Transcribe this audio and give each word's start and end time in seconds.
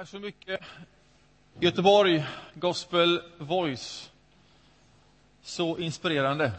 Tack 0.00 0.08
så 0.08 0.18
mycket. 0.18 0.60
Göteborg, 1.58 2.24
Gospel 2.54 3.22
Voice. 3.38 4.10
Så 5.42 5.78
inspirerande. 5.78 6.52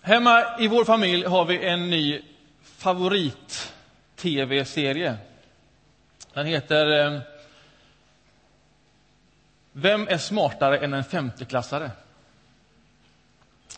Hemma 0.00 0.58
i 0.58 0.68
vår 0.68 0.84
familj 0.84 1.24
har 1.24 1.44
vi 1.44 1.68
en 1.68 1.90
ny 1.90 2.22
favorit-tv-serie. 2.62 5.16
Den 6.32 6.46
heter 6.46 6.86
eh, 6.86 7.20
Vem 9.72 10.08
är 10.08 10.18
smartare 10.18 10.78
än 10.78 10.94
en 10.94 11.04
femteklassare? 11.04 11.90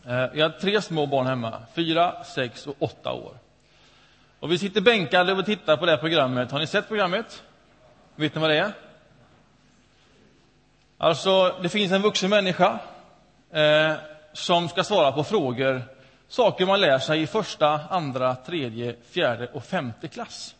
Eh, 0.06 0.26
jag 0.34 0.48
har 0.48 0.58
tre 0.58 0.82
små 0.82 1.06
barn 1.06 1.26
hemma, 1.26 1.62
fyra, 1.74 2.24
sex 2.24 2.66
och 2.66 2.76
åtta 2.78 3.12
år. 3.12 3.43
Och 4.44 4.52
vi 4.52 4.58
sitter 4.58 4.80
bänkade 4.80 5.32
och 5.32 5.46
tittar 5.46 5.76
på 5.76 5.86
det 5.86 5.92
här 5.92 5.98
programmet. 5.98 6.50
Har 6.50 6.58
ni 6.58 6.66
sett 6.66 6.88
programmet? 6.88 7.42
Vet 8.16 8.34
ni 8.34 8.40
vad 8.40 8.50
det 8.50 8.58
är? 8.58 8.72
Alltså, 10.98 11.58
det 11.62 11.68
finns 11.68 11.92
en 11.92 12.02
vuxen 12.02 12.30
människa 12.30 12.78
eh, 13.50 13.92
som 14.32 14.68
ska 14.68 14.84
svara 14.84 15.12
på 15.12 15.24
frågor, 15.24 15.82
saker 16.28 16.66
man 16.66 16.80
lär 16.80 16.98
sig 16.98 17.22
i 17.22 17.26
första, 17.26 17.80
andra, 17.90 18.34
tredje, 18.34 18.96
fjärde 19.10 19.46
och 19.52 19.64
femte 19.64 20.08
klass. 20.08 20.54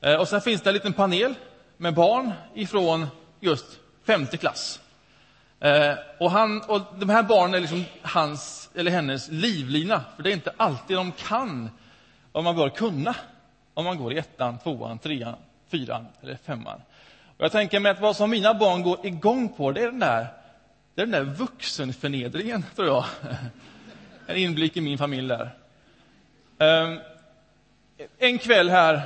Eh, 0.00 0.14
och 0.14 0.28
sen 0.28 0.40
finns 0.40 0.62
det 0.62 0.70
en 0.70 0.74
liten 0.74 0.92
panel 0.92 1.34
med 1.76 1.94
barn 1.94 2.32
ifrån 2.54 3.06
just 3.40 3.66
femte 4.06 4.36
klass. 4.36 4.80
Eh, 5.60 5.94
och, 6.20 6.30
han, 6.30 6.62
och 6.62 6.80
de 6.98 7.08
här 7.08 7.22
barnen 7.22 7.54
är 7.54 7.60
liksom 7.60 7.84
hans 8.02 8.70
eller 8.74 8.90
hennes 8.90 9.28
livlina, 9.28 10.04
för 10.16 10.22
det 10.22 10.30
är 10.30 10.34
inte 10.34 10.54
alltid 10.56 10.96
de 10.96 11.12
kan 11.12 11.70
vad 12.32 12.44
man 12.44 12.56
bör 12.56 12.68
kunna 12.68 13.14
om 13.74 13.84
man 13.84 13.98
går 13.98 14.12
i 14.12 14.18
ettan, 14.18 14.58
tvåan, 14.58 14.98
trean, 14.98 15.36
fyran 15.68 16.06
eller 16.22 16.36
femman. 16.36 16.82
Och 17.36 17.44
jag 17.44 17.52
tänker 17.52 17.80
mig 17.80 17.92
att 17.92 18.00
vad 18.00 18.16
som 18.16 18.30
mina 18.30 18.54
barn 18.54 18.82
går 18.82 19.06
igång 19.06 19.48
på, 19.48 19.72
det 19.72 19.80
är 19.80 19.86
den 19.86 19.98
där, 19.98 20.26
det 20.94 21.02
är 21.02 21.06
den 21.06 21.26
där 21.26 21.34
vuxenförnedringen, 21.34 22.64
tror 22.76 22.88
jag. 22.88 23.04
En 24.26 24.36
inblick 24.36 24.76
i 24.76 24.80
min 24.80 24.98
familj 24.98 25.28
där. 25.28 25.50
Ehm, 26.58 27.00
en 28.18 28.38
kväll 28.38 28.70
här 28.70 29.02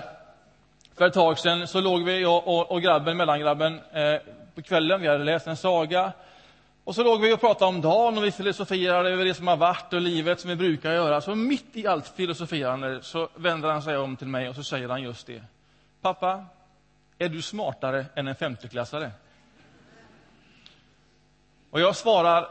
för 0.95 1.07
ett 1.07 1.15
tag 1.15 1.39
sedan 1.39 1.67
så 1.67 1.81
låg 1.81 2.05
vi, 2.05 2.21
jag 2.21 2.49
och, 2.49 2.71
och 2.71 2.83
grabben, 2.83 3.17
mellangrabben, 3.17 3.81
eh, 3.93 4.21
på 4.55 4.63
kvällen. 4.63 5.01
Vi 5.01 5.09
hade 5.09 5.25
läst 5.25 5.47
en 5.47 5.57
saga. 5.57 6.13
Och 6.85 6.95
så 6.95 7.03
låg 7.03 7.21
vi 7.21 7.33
och 7.33 7.41
pratade 7.41 7.69
om 7.69 7.81
dagen 7.81 8.19
och 8.19 8.25
vi 8.25 8.33
filosoferade 8.33 9.11
över 9.11 9.25
det 9.25 9.35
som 9.35 9.47
har 9.47 9.57
varit 9.57 9.93
och 9.93 10.01
livet 10.01 10.41
som 10.41 10.51
vi 10.51 10.57
brukar 10.57 10.93
göra. 10.93 11.21
Så 11.21 11.35
mitt 11.35 11.77
i 11.77 11.87
allt 11.87 12.09
filosoferande 12.09 13.03
så 13.03 13.29
vänder 13.35 13.69
han 13.69 13.83
sig 13.83 13.97
om 13.97 14.17
till 14.17 14.27
mig 14.27 14.49
och 14.49 14.55
så 14.55 14.65
säger 14.65 14.89
han 14.89 15.03
just 15.03 15.27
det. 15.27 15.43
Pappa, 16.01 16.45
är 17.19 17.29
du 17.29 17.43
smartare 17.43 18.07
än 18.15 18.29
en 18.29 18.35
femteklassare? 18.35 19.11
Och 21.71 21.81
jag 21.81 21.97
svarar 21.97 22.49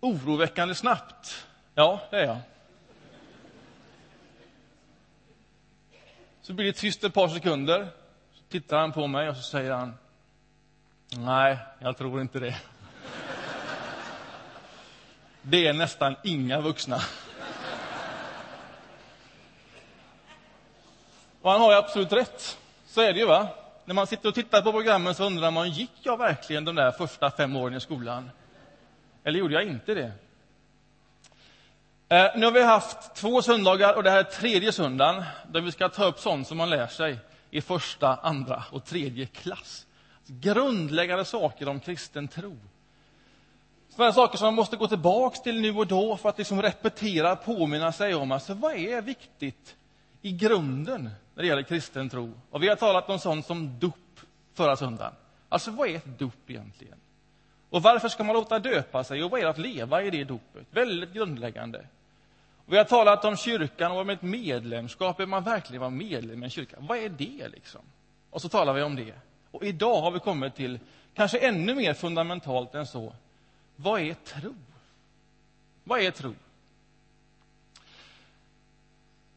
oroväckande 0.00 0.74
snabbt. 0.74 1.46
Ja, 1.74 2.00
det 2.10 2.16
är 2.16 2.26
jag. 2.26 2.38
Så 6.42 6.52
blir 6.52 6.66
det 6.66 6.72
tyst 6.72 7.04
ett 7.04 7.14
par 7.14 7.28
sekunder. 7.28 7.88
Så 8.32 8.42
tittar 8.48 8.78
han 8.78 8.92
på 8.92 9.06
mig 9.06 9.28
och 9.28 9.36
så 9.36 9.42
säger 9.42 9.70
han 9.70 9.94
Nej, 11.16 11.58
jag 11.78 11.96
tror 11.96 12.20
inte 12.20 12.38
det. 12.38 12.56
Det 15.42 15.66
är 15.66 15.72
nästan 15.72 16.16
inga 16.24 16.60
vuxna. 16.60 17.00
Och 21.42 21.50
han 21.50 21.60
har 21.60 21.72
ju 21.72 21.78
absolut 21.78 22.12
rätt. 22.12 22.58
Så 22.86 23.00
är 23.00 23.12
det 23.12 23.18
ju, 23.18 23.26
va? 23.26 23.48
När 23.84 23.94
man 23.94 24.06
sitter 24.06 24.28
och 24.28 24.34
tittar 24.34 24.62
på 24.62 24.72
programmen 24.72 25.14
så 25.14 25.24
undrar 25.24 25.50
man, 25.50 25.70
gick 25.70 25.90
jag 26.02 26.18
verkligen 26.18 26.64
de 26.64 26.74
där 26.74 26.90
första 26.90 27.30
fem 27.30 27.56
åren 27.56 27.76
i 27.76 27.80
skolan? 27.80 28.30
Eller 29.24 29.38
gjorde 29.38 29.54
jag 29.54 29.64
inte 29.64 29.94
det? 29.94 30.12
Eh, 32.08 32.30
nu 32.36 32.46
har 32.46 32.52
vi 32.52 32.62
haft 32.62 33.14
två 33.14 33.42
söndagar 33.42 33.94
och 33.94 34.02
det 34.02 34.10
här 34.10 34.18
är 34.18 34.22
tredje 34.22 34.72
söndagen 34.72 35.24
där 35.48 35.60
vi 35.60 35.72
ska 35.72 35.88
ta 35.88 36.04
upp 36.04 36.18
sånt 36.18 36.48
som 36.48 36.56
man 36.56 36.70
lär 36.70 36.86
sig 36.86 37.18
i 37.50 37.60
första, 37.60 38.14
andra 38.14 38.64
och 38.70 38.84
tredje 38.84 39.26
klass. 39.26 39.86
Grundläggande 40.26 41.24
saker 41.24 41.68
om 41.68 41.80
kristen 41.80 42.28
tro. 42.28 42.56
Sådana 43.96 44.12
saker 44.12 44.38
som 44.38 44.46
man 44.46 44.54
måste 44.54 44.76
gå 44.76 44.88
tillbaka 44.88 45.36
till 45.36 45.60
nu 45.60 45.76
och 45.76 45.86
då 45.86 46.16
för 46.16 46.28
att 46.28 46.38
liksom 46.38 46.62
repetera, 46.62 47.36
påminna 47.36 47.92
sig 47.92 48.14
om. 48.14 48.32
Alltså, 48.32 48.54
vad 48.54 48.74
är 48.74 49.02
viktigt 49.02 49.76
i 50.22 50.32
grunden 50.32 51.10
när 51.34 51.42
det 51.42 51.46
gäller 51.46 51.62
kristen 51.62 52.08
tro? 52.08 52.32
Och 52.50 52.62
vi 52.62 52.68
har 52.68 52.76
talat 52.76 53.10
om 53.10 53.18
sånt 53.18 53.46
som 53.46 53.78
dop 53.78 53.94
förra 54.54 54.76
söndagen. 54.76 55.12
Alltså, 55.48 55.70
vad 55.70 55.88
är 55.88 55.96
ett 55.96 56.18
dop 56.18 56.50
egentligen? 56.50 56.98
Och 57.70 57.82
varför 57.82 58.08
ska 58.08 58.24
man 58.24 58.34
låta 58.34 58.58
döpa 58.58 59.04
sig? 59.04 59.24
Och 59.24 59.30
vad 59.30 59.40
är 59.40 59.44
det 59.44 59.50
att 59.50 59.58
leva 59.58 60.02
i 60.02 60.10
det 60.10 60.24
dopet? 60.24 60.66
Väldigt 60.70 61.12
grundläggande. 61.12 61.86
Vi 62.66 62.76
har 62.76 62.84
talat 62.84 63.24
om 63.24 63.36
kyrkan 63.36 63.92
och 63.92 64.00
om 64.00 64.10
ett 64.10 64.22
medlemskap. 64.22 65.20
Är 65.20 65.26
man 65.26 65.44
verkligen 65.44 65.80
vara 65.80 65.90
medlem 65.90 66.42
i 66.42 66.44
en 66.44 66.50
kyrka? 66.50 66.76
Vad 66.80 66.98
är 66.98 67.08
det 67.08 67.48
liksom? 67.48 67.80
Och 68.30 68.42
så 68.42 68.48
talar 68.48 68.72
vi 68.72 68.82
om 68.82 68.96
det. 68.96 69.14
Och 69.50 69.64
idag 69.64 70.00
har 70.00 70.10
vi 70.10 70.18
kommit 70.18 70.54
till, 70.54 70.78
kanske 71.14 71.38
ännu 71.38 71.74
mer 71.74 71.94
fundamentalt 71.94 72.74
än 72.74 72.86
så, 72.86 73.12
vad 73.82 74.00
är 74.00 74.14
tro? 74.14 74.54
Vad 75.84 76.00
är 76.00 76.10
tro? 76.10 76.34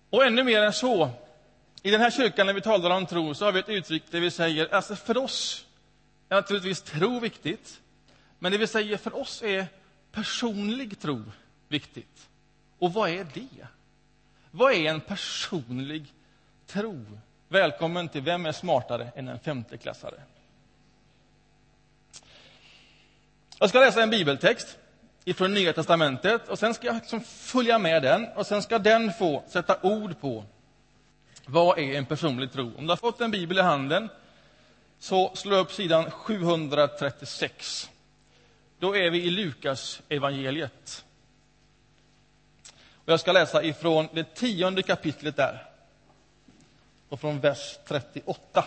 Och 0.09 0.25
ännu 0.25 0.43
mer 0.43 0.61
än 0.61 0.73
så, 0.73 1.09
i 1.81 1.91
den 1.91 2.01
här 2.01 2.11
kyrkan 2.11 2.45
när 2.45 2.53
vi 2.53 2.61
talar 2.61 2.89
om 2.89 3.05
tro 3.05 3.33
så 3.33 3.45
har 3.45 3.51
vi 3.51 3.59
ett 3.59 3.69
uttryck 3.69 4.03
där 4.11 4.19
vi 4.19 4.31
säger, 4.31 4.73
alltså 4.73 4.95
för 4.95 5.17
oss 5.17 5.65
är 6.29 6.35
naturligtvis 6.35 6.81
tro 6.81 7.19
viktigt, 7.19 7.81
men 8.39 8.51
det 8.51 8.57
vi 8.57 8.67
säger 8.67 8.97
för 8.97 9.15
oss 9.15 9.41
är 9.43 9.67
personlig 10.11 10.99
tro 10.99 11.23
viktigt. 11.67 12.29
Och 12.79 12.93
vad 12.93 13.09
är 13.09 13.27
det? 13.33 13.67
Vad 14.51 14.73
är 14.73 14.85
en 14.85 15.01
personlig 15.01 16.13
tro? 16.65 17.05
Välkommen 17.47 18.09
till 18.09 18.21
Vem 18.21 18.45
är 18.45 18.51
smartare 18.51 19.11
än 19.15 19.27
en 19.27 19.39
femteklassare? 19.39 20.21
Jag 23.59 23.69
ska 23.69 23.79
läsa 23.79 24.03
en 24.03 24.09
bibeltext 24.09 24.77
ifrån 25.25 25.53
Nya 25.53 25.73
testamentet 25.73 26.47
och 26.47 26.59
sen 26.59 26.73
ska 26.73 26.87
jag 26.87 26.95
liksom 26.95 27.21
följa 27.21 27.79
med 27.79 28.03
den 28.03 28.27
och 28.35 28.47
sen 28.47 28.61
ska 28.61 28.79
den 28.79 29.13
få 29.13 29.43
sätta 29.47 29.77
ord 29.81 30.19
på 30.19 30.43
vad 31.45 31.79
är 31.79 31.97
en 31.97 32.05
personlig 32.05 32.51
tro. 32.51 32.71
Om 32.77 32.83
du 32.83 32.91
har 32.91 32.97
fått 32.97 33.21
en 33.21 33.31
bibel 33.31 33.57
i 33.57 33.61
handen 33.61 34.09
så 34.99 35.35
slå 35.35 35.55
upp 35.55 35.71
sidan 35.71 36.11
736. 36.11 37.89
Då 38.79 38.95
är 38.95 39.09
vi 39.09 39.23
i 39.23 39.29
Lukas 39.29 40.01
evangeliet. 40.09 41.05
Och 43.05 43.11
jag 43.11 43.19
ska 43.19 43.31
läsa 43.31 43.63
ifrån 43.63 44.07
det 44.13 44.35
tionde 44.35 44.83
kapitlet 44.83 45.35
där 45.35 45.65
och 47.09 47.19
från 47.19 47.39
vers 47.39 47.77
38. 47.87 48.65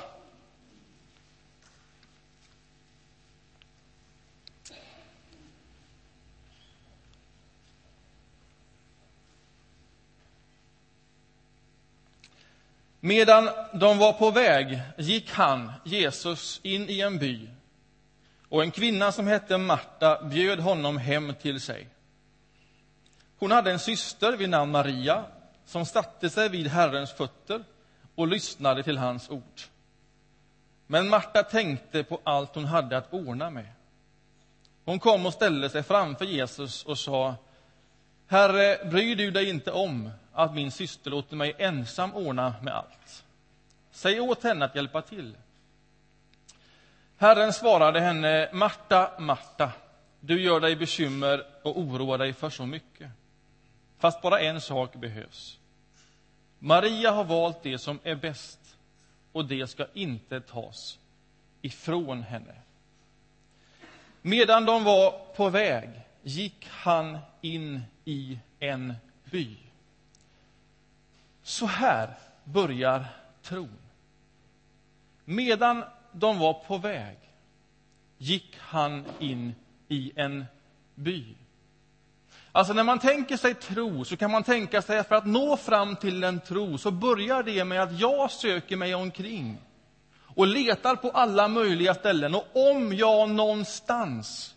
Medan 13.00 13.48
de 13.72 13.98
var 13.98 14.12
på 14.12 14.30
väg 14.30 14.82
gick 14.96 15.30
han, 15.30 15.72
Jesus, 15.84 16.60
in 16.62 16.88
i 16.88 17.00
en 17.00 17.18
by 17.18 17.48
och 18.48 18.62
en 18.62 18.70
kvinna 18.70 19.12
som 19.12 19.26
hette 19.26 19.58
Marta 19.58 20.22
bjöd 20.22 20.60
honom 20.60 20.96
hem 20.96 21.34
till 21.34 21.60
sig. 21.60 21.88
Hon 23.38 23.50
hade 23.50 23.70
en 23.70 23.78
syster 23.78 24.36
vid 24.36 24.50
namn 24.50 24.72
Maria 24.72 25.24
som 25.64 25.86
satte 25.86 26.30
sig 26.30 26.48
vid 26.48 26.66
Herrens 26.66 27.12
fötter 27.12 27.64
och 28.14 28.28
lyssnade 28.28 28.82
till 28.82 28.98
hans 28.98 29.30
ord. 29.30 29.60
Men 30.86 31.08
Marta 31.08 31.42
tänkte 31.42 32.04
på 32.04 32.20
allt 32.24 32.54
hon 32.54 32.64
hade 32.64 32.96
att 32.96 33.12
ordna 33.12 33.50
med. 33.50 33.66
Hon 34.84 34.98
kom 34.98 35.26
och 35.26 35.32
ställde 35.32 35.70
sig 35.70 35.82
framför 35.82 36.24
Jesus 36.24 36.84
och 36.84 36.98
sa 36.98 37.34
Herre, 38.30 38.84
bryr 38.90 39.16
du 39.16 39.30
dig 39.30 39.48
inte 39.48 39.72
om 39.72 40.10
att 40.32 40.54
min 40.54 40.70
syster 40.70 41.10
låter 41.10 41.36
mig 41.36 41.54
ensam 41.58 42.14
ordna 42.14 42.54
med 42.62 42.74
allt? 42.74 43.24
Säg 43.90 44.20
åt 44.20 44.42
henne 44.42 44.64
att 44.64 44.74
hjälpa 44.74 45.02
till. 45.02 45.36
Herren 47.16 47.52
svarade 47.52 48.00
henne, 48.00 48.48
Marta, 48.52 49.10
Marta, 49.18 49.72
du 50.20 50.42
gör 50.42 50.60
dig 50.60 50.76
bekymmer 50.76 51.46
och 51.62 51.78
oroar 51.78 52.18
dig 52.18 52.32
för 52.32 52.50
så 52.50 52.66
mycket. 52.66 53.10
Fast 53.98 54.22
bara 54.22 54.40
en 54.40 54.60
sak 54.60 54.94
behövs. 54.94 55.58
Maria 56.58 57.10
har 57.10 57.24
valt 57.24 57.62
det 57.62 57.78
som 57.78 57.98
är 58.02 58.14
bäst 58.14 58.76
och 59.32 59.44
det 59.44 59.66
ska 59.66 59.86
inte 59.94 60.40
tas 60.40 60.98
ifrån 61.62 62.22
henne. 62.22 62.54
Medan 64.22 64.64
de 64.64 64.84
var 64.84 65.10
på 65.36 65.50
väg 65.50 65.88
gick 66.22 66.68
han 66.70 67.18
in 67.40 67.82
i 68.04 68.38
en 68.60 68.94
by. 69.24 69.56
Så 71.42 71.66
här 71.66 72.14
börjar 72.44 73.04
tron. 73.42 73.78
Medan 75.24 75.84
de 76.12 76.38
var 76.38 76.52
på 76.54 76.78
väg 76.78 77.16
gick 78.18 78.56
han 78.58 79.04
in 79.18 79.54
i 79.88 80.12
en 80.16 80.44
by. 80.94 81.24
Alltså 82.52 82.72
när 82.72 82.84
man 82.84 82.98
tänker 82.98 83.36
sig 83.36 83.54
tro 83.54 84.04
så 84.04 84.16
kan 84.16 84.30
man 84.30 84.42
tänka 84.42 84.82
sig 84.82 84.98
att 84.98 85.08
för 85.08 85.14
att 85.14 85.26
nå 85.26 85.56
fram 85.56 85.96
till 85.96 86.24
en 86.24 86.40
tro 86.40 86.78
så 86.78 86.90
börjar 86.90 87.42
det 87.42 87.64
med 87.64 87.82
att 87.82 88.00
jag 88.00 88.30
söker 88.30 88.76
mig 88.76 88.94
omkring 88.94 89.58
och 90.38 90.46
letar 90.46 90.96
på 90.96 91.10
alla 91.10 91.48
möjliga 91.48 91.94
ställen. 91.94 92.34
Och 92.34 92.46
om 92.70 92.92
jag 92.92 93.30
någonstans 93.30 94.54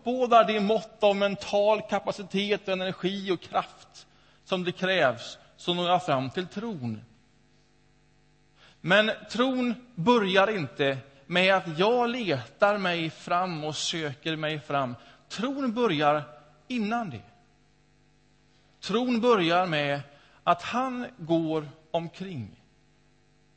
uppbådar 0.00 0.44
det 0.44 0.60
mått 0.60 1.02
av 1.04 1.16
mental 1.16 1.82
kapacitet, 1.82 2.68
och 2.68 2.72
energi 2.72 3.30
och 3.30 3.40
kraft 3.40 4.06
som 4.44 4.64
det 4.64 4.72
krävs 4.72 5.38
så 5.56 5.74
når 5.74 5.88
jag 5.88 6.04
fram 6.06 6.30
till 6.30 6.46
tron. 6.46 7.04
Men 8.80 9.10
tron 9.30 9.74
börjar 9.94 10.56
inte 10.56 10.98
med 11.26 11.54
att 11.54 11.78
jag 11.78 12.10
letar 12.10 12.78
mig 12.78 13.10
fram 13.10 13.64
och 13.64 13.76
söker 13.76 14.36
mig 14.36 14.60
fram. 14.60 14.96
Tron 15.28 15.74
börjar 15.74 16.22
innan 16.68 17.10
det. 17.10 17.22
Tron 18.80 19.20
börjar 19.20 19.66
med 19.66 20.00
att 20.44 20.62
han 20.62 21.06
går 21.18 21.68
omkring 21.90 22.62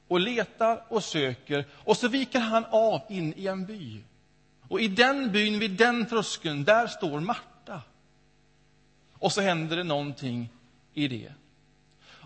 och 0.07 0.19
letar 0.19 0.84
och 0.88 1.04
söker 1.04 1.66
och 1.72 1.98
så 1.98 2.07
viker 2.07 2.40
han 2.40 2.66
av 2.66 3.01
in 3.10 3.34
i 3.38 3.48
en 3.48 3.66
by. 3.66 4.04
Och 4.68 4.81
i 4.81 4.88
den 4.88 5.31
byn, 5.31 5.60
vid 5.60 5.71
den 5.71 6.06
tröskeln, 6.06 6.63
där 6.63 6.88
står 6.88 7.19
Marta. 7.19 7.81
Och 9.13 9.31
så 9.31 9.42
händer 9.42 9.77
det 9.77 9.83
någonting 9.83 10.50
i 10.94 11.07
det. 11.07 11.33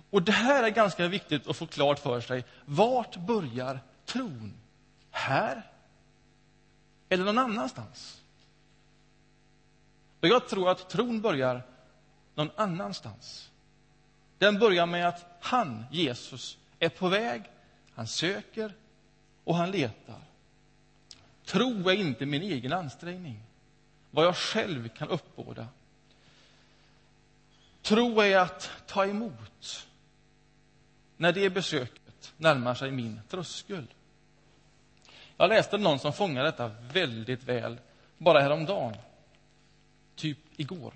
Och 0.10 0.24
det 0.24 0.32
här 0.32 0.64
är 0.64 0.70
ganska 0.70 1.08
viktigt 1.08 1.48
att 1.48 1.58
få 1.58 1.66
klart 1.68 2.00
för 2.00 2.22
sig. 2.22 2.46
Vart 2.66 3.18
börjar 3.18 3.80
tron? 4.06 4.54
Här? 5.12 5.72
Eller 7.10 7.26
någon 7.26 7.38
annanstans? 7.38 8.22
Och 10.22 10.28
jag 10.28 10.48
tror 10.48 10.70
att 10.70 10.90
tron 10.90 11.22
börjar 11.22 11.62
någon 12.36 12.50
annanstans. 12.56 13.52
Den 14.38 14.60
börjar 14.60 14.86
med 14.86 15.08
att 15.08 15.26
han, 15.42 15.86
Jesus, 15.92 16.58
är 16.80 16.90
på 16.90 17.08
väg, 17.08 17.44
han 17.94 18.08
söker 18.08 18.74
och 19.44 19.56
han 19.56 19.72
letar. 19.72 20.22
Tro 21.48 21.90
är 21.90 21.94
inte 21.94 22.26
min 22.26 22.42
egen 22.42 22.74
ansträngning, 22.74 23.40
vad 24.12 24.26
jag 24.26 24.36
själv 24.36 24.90
kan 24.90 25.10
uppbåda. 25.10 25.68
Tro 27.82 28.22
är 28.22 28.38
att 28.38 28.72
ta 28.88 29.06
emot 29.06 29.88
när 31.18 31.32
det 31.32 31.50
besöket 31.50 32.34
närmar 32.38 32.76
sig 32.76 32.92
min 32.92 33.22
tröskel. 33.30 33.88
Jag 35.38 35.50
läste 35.50 35.78
någon 35.78 36.00
som 36.00 36.14
fångade 36.14 36.48
detta 36.48 36.72
väldigt 36.92 37.44
väl 37.44 37.78
bara 38.18 38.42
häromdagen, 38.42 38.98
typ 40.16 40.38
igår. 40.58 40.94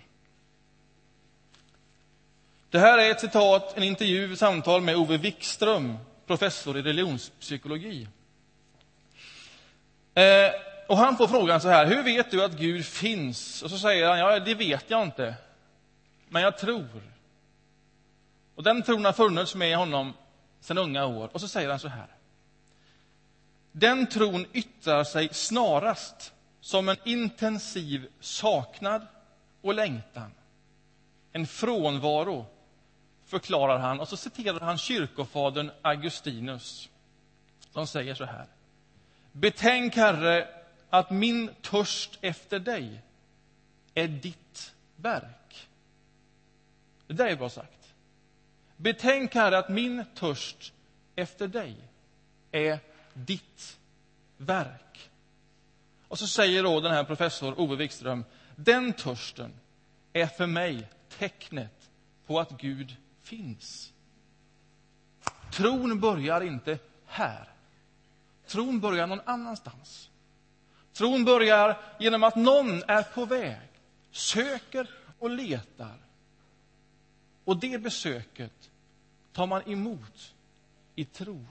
Det 2.69 2.79
här 2.79 2.97
är 2.97 3.11
ett 3.11 3.21
citat, 3.21 3.77
en 3.77 3.83
intervju, 3.83 4.35
samtal 4.35 4.81
med 4.81 4.95
Ove 4.95 5.17
Wikström, 5.17 5.97
professor 6.25 6.77
i 6.77 6.81
religionspsykologi. 6.81 8.07
Eh, 10.13 10.51
och 10.87 10.97
han 10.97 11.17
får 11.17 11.27
frågan 11.27 11.61
så 11.61 11.69
här, 11.69 11.85
hur 11.85 12.03
vet 12.03 12.31
du 12.31 12.43
att 12.43 12.51
Gud 12.51 12.85
finns? 12.85 13.61
Och 13.61 13.69
så 13.69 13.77
säger 13.77 14.07
han, 14.07 14.19
ja, 14.19 14.39
det 14.39 14.55
vet 14.55 14.85
jag 14.87 15.03
inte, 15.03 15.35
men 16.29 16.41
jag 16.41 16.57
tror. 16.57 17.01
Och 18.55 18.63
den 18.63 18.83
tron 18.83 19.05
har 19.05 19.13
funnits 19.13 19.55
med 19.55 19.77
honom 19.77 20.13
sedan 20.59 20.77
unga 20.77 21.05
år. 21.05 21.29
Och 21.33 21.41
så 21.41 21.47
säger 21.47 21.69
han 21.69 21.79
så 21.79 21.87
här. 21.87 22.07
Den 23.71 24.07
tron 24.07 24.45
yttrar 24.53 25.03
sig 25.03 25.29
snarast 25.31 26.33
som 26.61 26.89
en 26.89 26.97
intensiv 27.05 28.07
saknad 28.19 29.07
och 29.61 29.73
längtan. 29.73 30.31
En 31.31 31.47
frånvaro, 31.47 32.45
förklarar 33.25 33.77
han. 33.77 33.99
Och 33.99 34.07
så 34.07 34.17
citerar 34.17 34.59
han 34.59 34.77
kyrkofadern 34.77 35.71
Augustinus, 35.81 36.89
som 37.73 37.87
säger 37.87 38.15
så 38.15 38.25
här. 38.25 38.45
Betänk, 39.31 39.95
Herre, 39.95 40.47
att 40.89 41.11
min 41.11 41.49
törst 41.61 42.19
efter 42.21 42.59
dig 42.59 43.01
är 43.93 44.07
ditt 44.07 44.73
verk. 44.95 45.67
Det 47.07 47.13
där 47.13 47.27
är 47.27 47.35
bra 47.35 47.49
sagt. 47.49 47.93
Betänk, 48.77 49.35
Herre, 49.35 49.57
att 49.57 49.69
min 49.69 50.05
törst 50.15 50.73
efter 51.15 51.47
dig 51.47 51.75
är 52.51 52.79
ditt 53.13 53.79
verk. 54.37 55.09
Och 56.07 56.19
så 56.19 56.27
säger 56.27 56.63
då 56.63 56.79
den 56.79 56.91
här 56.91 57.03
professor 57.03 57.59
Ove 57.59 57.75
Wikström, 57.75 58.25
den 58.55 58.93
törsten 58.93 59.53
är 60.13 60.27
för 60.27 60.47
mig 60.47 60.89
tecknet 61.17 61.89
på 62.25 62.39
att 62.39 62.49
Gud 62.49 62.95
finns. 63.21 63.93
Tron 65.51 65.99
börjar 65.99 66.41
inte 66.41 66.79
här. 67.05 67.50
Tron 68.51 68.79
börjar 68.79 69.07
någon 69.07 69.21
annanstans. 69.25 70.09
Tron 70.93 71.25
börjar 71.25 71.81
genom 71.99 72.23
att 72.23 72.35
någon 72.35 72.83
är 72.87 73.03
på 73.03 73.25
väg, 73.25 73.69
söker 74.11 74.89
och 75.19 75.29
letar. 75.29 75.97
Och 77.43 77.57
det 77.57 77.81
besöket 77.81 78.71
tar 79.33 79.47
man 79.47 79.69
emot 79.69 80.35
i 80.95 81.05
tro. 81.05 81.45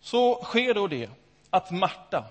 Så 0.00 0.44
sker 0.44 0.74
då 0.74 0.86
det 0.86 1.10
att 1.50 1.70
Marta 1.70 2.24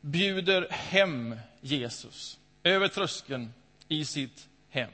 bjuder 0.00 0.68
hem 0.70 1.36
Jesus 1.60 2.38
över 2.62 2.88
tröskeln 2.88 3.52
i 3.88 4.04
sitt 4.04 4.48
hem. 4.68 4.90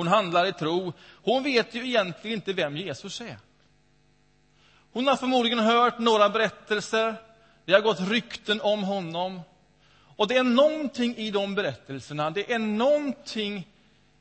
Hon 0.00 0.08
handlar 0.08 0.46
i 0.46 0.52
tro. 0.52 0.92
Hon 1.22 1.42
vet 1.42 1.74
ju 1.74 1.86
egentligen 1.86 2.34
inte 2.34 2.52
vem 2.52 2.76
Jesus 2.76 3.20
är. 3.20 3.38
Hon 4.92 5.06
har 5.06 5.16
förmodligen 5.16 5.58
hört 5.58 5.98
några 5.98 6.28
berättelser. 6.28 7.14
Det 7.64 7.72
har 7.72 7.80
gått 7.80 8.00
rykten 8.00 8.60
om 8.60 8.82
honom. 8.82 9.40
Och 10.16 10.28
det 10.28 10.36
är 10.36 10.44
någonting 10.44 11.16
i 11.16 11.30
de 11.30 11.54
berättelserna, 11.54 12.30
det 12.30 12.52
är 12.52 12.58
någonting 12.58 13.68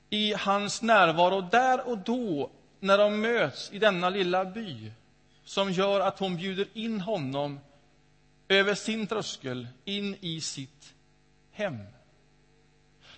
i 0.09 0.33
hans 0.33 0.81
närvaro 0.81 1.41
där 1.41 1.87
och 1.87 1.97
då, 1.97 2.49
när 2.79 2.97
de 2.97 3.21
möts 3.21 3.71
i 3.73 3.79
denna 3.79 4.09
lilla 4.09 4.45
by, 4.45 4.91
som 5.43 5.71
gör 5.71 5.99
att 5.99 6.19
hon 6.19 6.35
bjuder 6.35 6.67
in 6.73 7.01
honom 7.01 7.59
över 8.47 8.75
sin 8.75 9.07
tröskel 9.07 9.67
in 9.85 10.15
i 10.21 10.41
sitt 10.41 10.93
hem. 11.51 11.77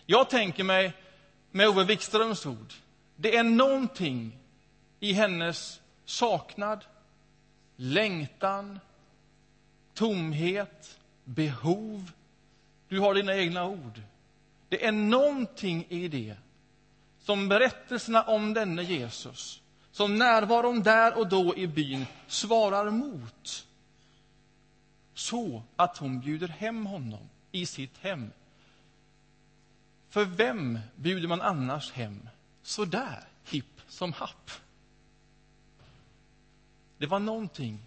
Jag 0.05 0.29
tänker 0.29 0.63
mig, 0.63 0.93
med 1.51 1.67
Ove 1.67 1.83
Wikströms 1.83 2.45
ord, 2.45 2.73
det 3.15 3.35
är 3.35 3.43
någonting 3.43 4.37
i 4.99 5.13
hennes 5.13 5.81
saknad, 6.05 6.85
längtan, 7.75 8.79
tomhet, 9.93 10.99
behov. 11.23 12.11
Du 12.87 12.99
har 12.99 13.13
dina 13.13 13.35
egna 13.35 13.65
ord. 13.65 14.01
Det 14.69 14.85
är 14.85 14.91
någonting 14.91 15.85
i 15.89 16.07
det 16.07 16.35
som 17.19 17.49
berättelserna 17.49 18.23
om 18.23 18.53
denne 18.53 18.83
Jesus, 18.83 19.61
som 19.91 20.17
närvaron 20.17 20.83
där 20.83 21.17
och 21.17 21.27
då 21.27 21.55
i 21.55 21.67
byn 21.67 22.05
svarar 22.27 22.89
mot 22.89 23.67
så 25.13 25.63
att 25.75 25.97
hon 25.97 26.19
bjuder 26.19 26.47
hem 26.47 26.85
honom 26.85 27.29
i 27.51 27.65
sitt 27.65 27.97
hem. 27.97 28.31
För 30.11 30.25
vem 30.25 30.79
bjuder 30.95 31.27
man 31.27 31.41
annars 31.41 31.91
hem 31.91 32.29
så 32.61 32.85
där 32.85 33.23
hipp 33.43 33.81
som 33.87 34.13
happ? 34.13 34.51
Det 36.97 37.07
var 37.07 37.19
någonting 37.19 37.79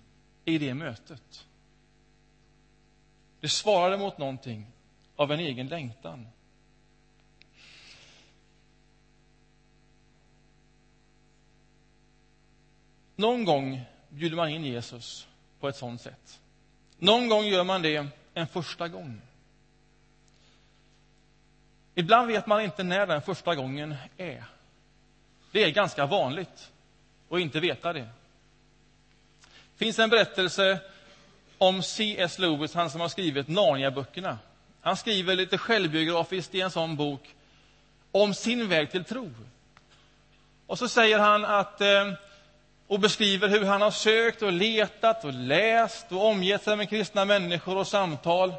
i 0.45 0.59
det 0.59 0.75
mötet. 0.75 1.47
Det 3.41 3.49
svarade 3.49 3.97
mot 3.97 4.19
någonting 4.19 4.67
av 5.17 5.33
en 5.33 5.41
egen 5.41 5.69
längtan. 5.69 6.29
Någon 13.17 13.45
gång 13.45 13.81
bjuder 14.09 14.37
man 14.37 14.49
in 14.49 14.65
Jesus 14.65 15.29
på 15.61 15.69
ett 15.69 15.77
sånt 15.77 16.01
sätt. 16.01 16.41
Någon 16.99 17.29
gång 17.29 17.45
gör 17.45 17.65
man 17.65 17.83
det 17.83 18.09
en 18.35 18.47
första 18.47 18.89
gång. 18.89 19.21
Ibland 21.95 22.29
vet 22.29 22.47
man 22.47 22.61
inte 22.61 22.83
när 22.83 23.07
den 23.07 23.23
första 23.23 23.55
gången 23.55 23.95
är. 24.17 24.45
Det 25.53 25.65
är 25.65 25.71
ganska 25.71 26.07
vanligt 26.07 26.71
att 27.31 27.41
inte 27.41 27.61
veta 27.61 27.93
det. 27.93 28.09
Det 29.51 29.85
finns 29.85 29.99
en 29.99 30.11
berättelse 30.11 30.79
om 31.59 31.83
C.S. 31.83 32.39
Lewis, 32.39 32.75
han 32.75 32.91
som 32.91 33.01
har 33.01 33.09
skrivit 33.09 33.49
Narnia-böckerna. 33.49 34.39
Han 34.81 34.97
skriver 34.97 35.35
lite 35.35 35.59
självbiografiskt 35.59 36.55
i 36.55 36.61
en 36.61 36.71
sån 36.71 36.97
bok 36.97 37.35
om 38.13 38.35
sin 38.35 38.69
väg 38.69 38.91
till 38.91 39.05
tro. 39.05 39.31
Och 40.67 40.79
så 40.79 40.89
säger 40.89 41.19
han 41.19 41.45
att 41.45 41.81
eh, 41.81 42.13
och 42.87 43.01
beskriver 43.01 43.49
hur 43.49 43.65
han 43.65 43.83
har 43.83 43.91
sökt 43.91 44.43
och 44.43 44.53
letat 44.53 45.25
och 45.25 45.33
läst 45.33 46.13
och 46.13 46.27
omgett 46.27 46.63
sig 46.63 46.77
med 46.77 46.89
kristna 46.89 47.25
människor 47.25 47.77
och 47.77 47.87
samtal. 47.87 48.53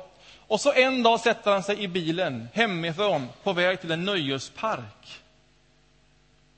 Och 0.48 0.62
så 0.62 0.74
en 0.74 1.04
dag 1.04 1.20
sätter 1.20 1.52
han 1.52 1.64
sig 1.64 1.84
i 1.84 1.88
bilen 1.88 2.48
hemifrån 2.54 3.28
på 3.44 3.54
väg 3.54 3.82
till 3.82 3.92
en 3.92 4.06
nöjespark. 4.06 5.22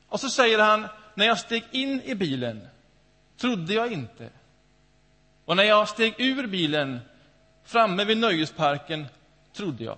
Och 0.07 0.19
så 0.19 0.29
säger 0.29 0.59
han, 0.59 0.87
när 1.15 1.25
jag 1.25 1.39
steg 1.39 1.63
in 1.71 2.01
i 2.01 2.15
bilen 2.15 2.67
trodde 3.37 3.73
jag 3.73 3.91
inte. 3.91 4.29
Och 5.45 5.55
när 5.55 5.63
jag 5.63 5.89
steg 5.89 6.13
ur 6.17 6.47
bilen 6.47 6.99
framme 7.63 8.05
vid 8.05 8.17
nöjesparken 8.17 9.05
trodde 9.53 9.83
jag. 9.83 9.97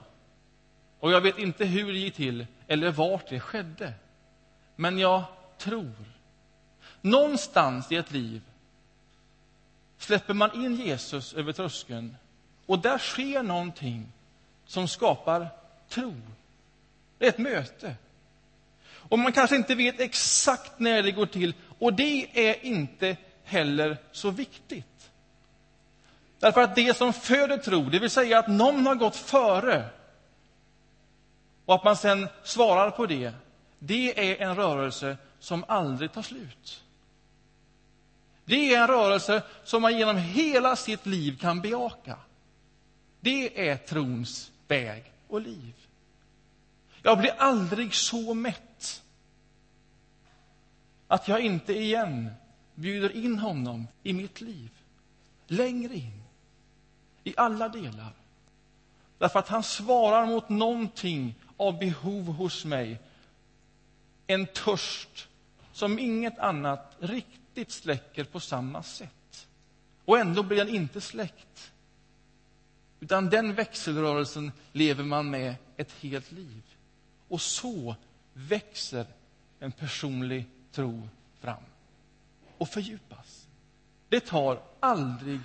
Och 1.00 1.12
jag 1.12 1.22
vet 1.22 1.38
inte 1.38 1.66
hur 1.66 1.94
det 1.94 2.00
gick 2.00 2.16
till 2.16 2.48
eller 2.68 2.92
vart 2.92 3.30
det 3.30 3.40
skedde. 3.40 3.94
Men 4.76 5.00
jag 5.00 5.24
tror. 5.58 5.94
Någonstans 7.02 7.92
i 7.92 7.96
ett 7.96 8.12
liv 8.12 8.42
släpper 9.98 10.34
man 10.34 10.66
in 10.66 10.76
Jesus 10.76 11.34
över 11.34 11.52
tröskeln 11.52 12.16
och 12.70 12.80
där 12.80 12.98
sker 12.98 13.44
någonting 13.44 14.12
som 14.66 14.88
skapar 14.88 15.48
tro. 15.88 16.16
Det 17.18 17.26
är 17.26 17.30
ett 17.30 17.38
möte. 17.38 17.96
Och 18.90 19.20
man 19.20 19.32
kanske 19.32 19.56
inte 19.56 19.76
vet 19.76 20.00
exakt 20.00 20.80
när 20.80 21.04
det 21.04 21.12
går 21.12 21.26
till 21.26 21.54
och 21.80 21.94
det 21.94 22.50
är 22.50 22.66
inte 22.66 23.18
heller 23.44 23.98
så 24.12 24.30
viktigt. 24.30 25.12
Därför 26.40 26.62
att 26.62 26.76
det 26.76 26.98
som 26.98 27.14
föder 27.14 27.58
tro, 27.58 27.90
det 27.90 28.00
vill 28.00 28.10
säga 28.10 28.40
att 28.40 28.48
någon 28.48 28.86
har 28.88 28.96
gått 28.96 29.16
före 29.16 29.90
och 31.66 31.76
att 31.76 31.84
man 31.84 31.98
sen 31.98 32.28
svarar 32.44 32.92
på 32.92 33.06
det, 33.06 33.34
det 33.80 34.32
är 34.42 34.48
en 34.50 34.56
rörelse 34.56 35.18
som 35.40 35.66
aldrig 35.68 36.12
tar 36.12 36.22
slut. 36.22 36.84
Det 38.46 38.74
är 38.76 38.82
en 38.82 38.88
rörelse 38.88 39.42
som 39.64 39.82
man 39.82 39.98
genom 39.98 40.18
hela 40.18 40.76
sitt 40.76 41.06
liv 41.06 41.38
kan 41.42 41.62
bejaka. 41.62 42.18
Det 43.20 43.70
är 43.70 43.78
trons 43.78 44.52
väg 44.68 45.12
och 45.28 45.42
liv. 45.42 45.74
Jag 47.04 47.18
blir 47.18 47.32
aldrig 47.38 47.94
så 47.94 48.34
mätt 48.34 49.04
att 51.08 51.28
jag 51.28 51.40
inte 51.40 51.74
igen 51.74 52.32
bjuder 52.76 53.16
in 53.16 53.40
honom 53.40 53.88
i 54.04 54.14
mitt 54.14 54.42
liv. 54.42 54.70
Längre 55.48 55.96
in. 55.96 56.24
I 57.24 57.34
alla 57.38 57.70
delar. 57.70 58.14
Därför 59.18 59.40
att 59.40 59.48
han 59.48 59.64
svarar 59.64 60.26
mot 60.26 60.50
någonting 60.50 61.36
av 61.58 61.80
behov 61.80 62.26
hos 62.26 62.66
mig. 62.66 63.00
En 64.28 64.48
törst 64.48 65.28
som 65.74 66.00
inget 66.00 66.40
annat 66.40 66.96
riktigt 67.00 67.72
släcker 67.72 68.24
på 68.24 68.40
samma 68.40 68.84
sätt. 68.84 69.48
Och 70.06 70.20
ändå 70.20 70.44
blir 70.44 70.58
den 70.58 70.76
inte 70.76 71.02
släckt. 71.02 71.72
Utan 73.00 73.30
den 73.30 73.54
växelrörelsen 73.54 74.52
lever 74.72 75.04
man 75.04 75.30
med 75.30 75.56
ett 75.78 75.92
helt 75.92 76.32
liv. 76.32 76.62
Och 77.28 77.42
så 77.42 77.96
växer 78.34 79.06
en 79.60 79.72
personlig 79.72 80.46
tro 80.72 81.10
fram 81.40 81.64
och 82.58 82.70
fördjupas. 82.70 83.48
Det 84.10 84.20
tar 84.20 84.62
aldrig, 84.80 85.40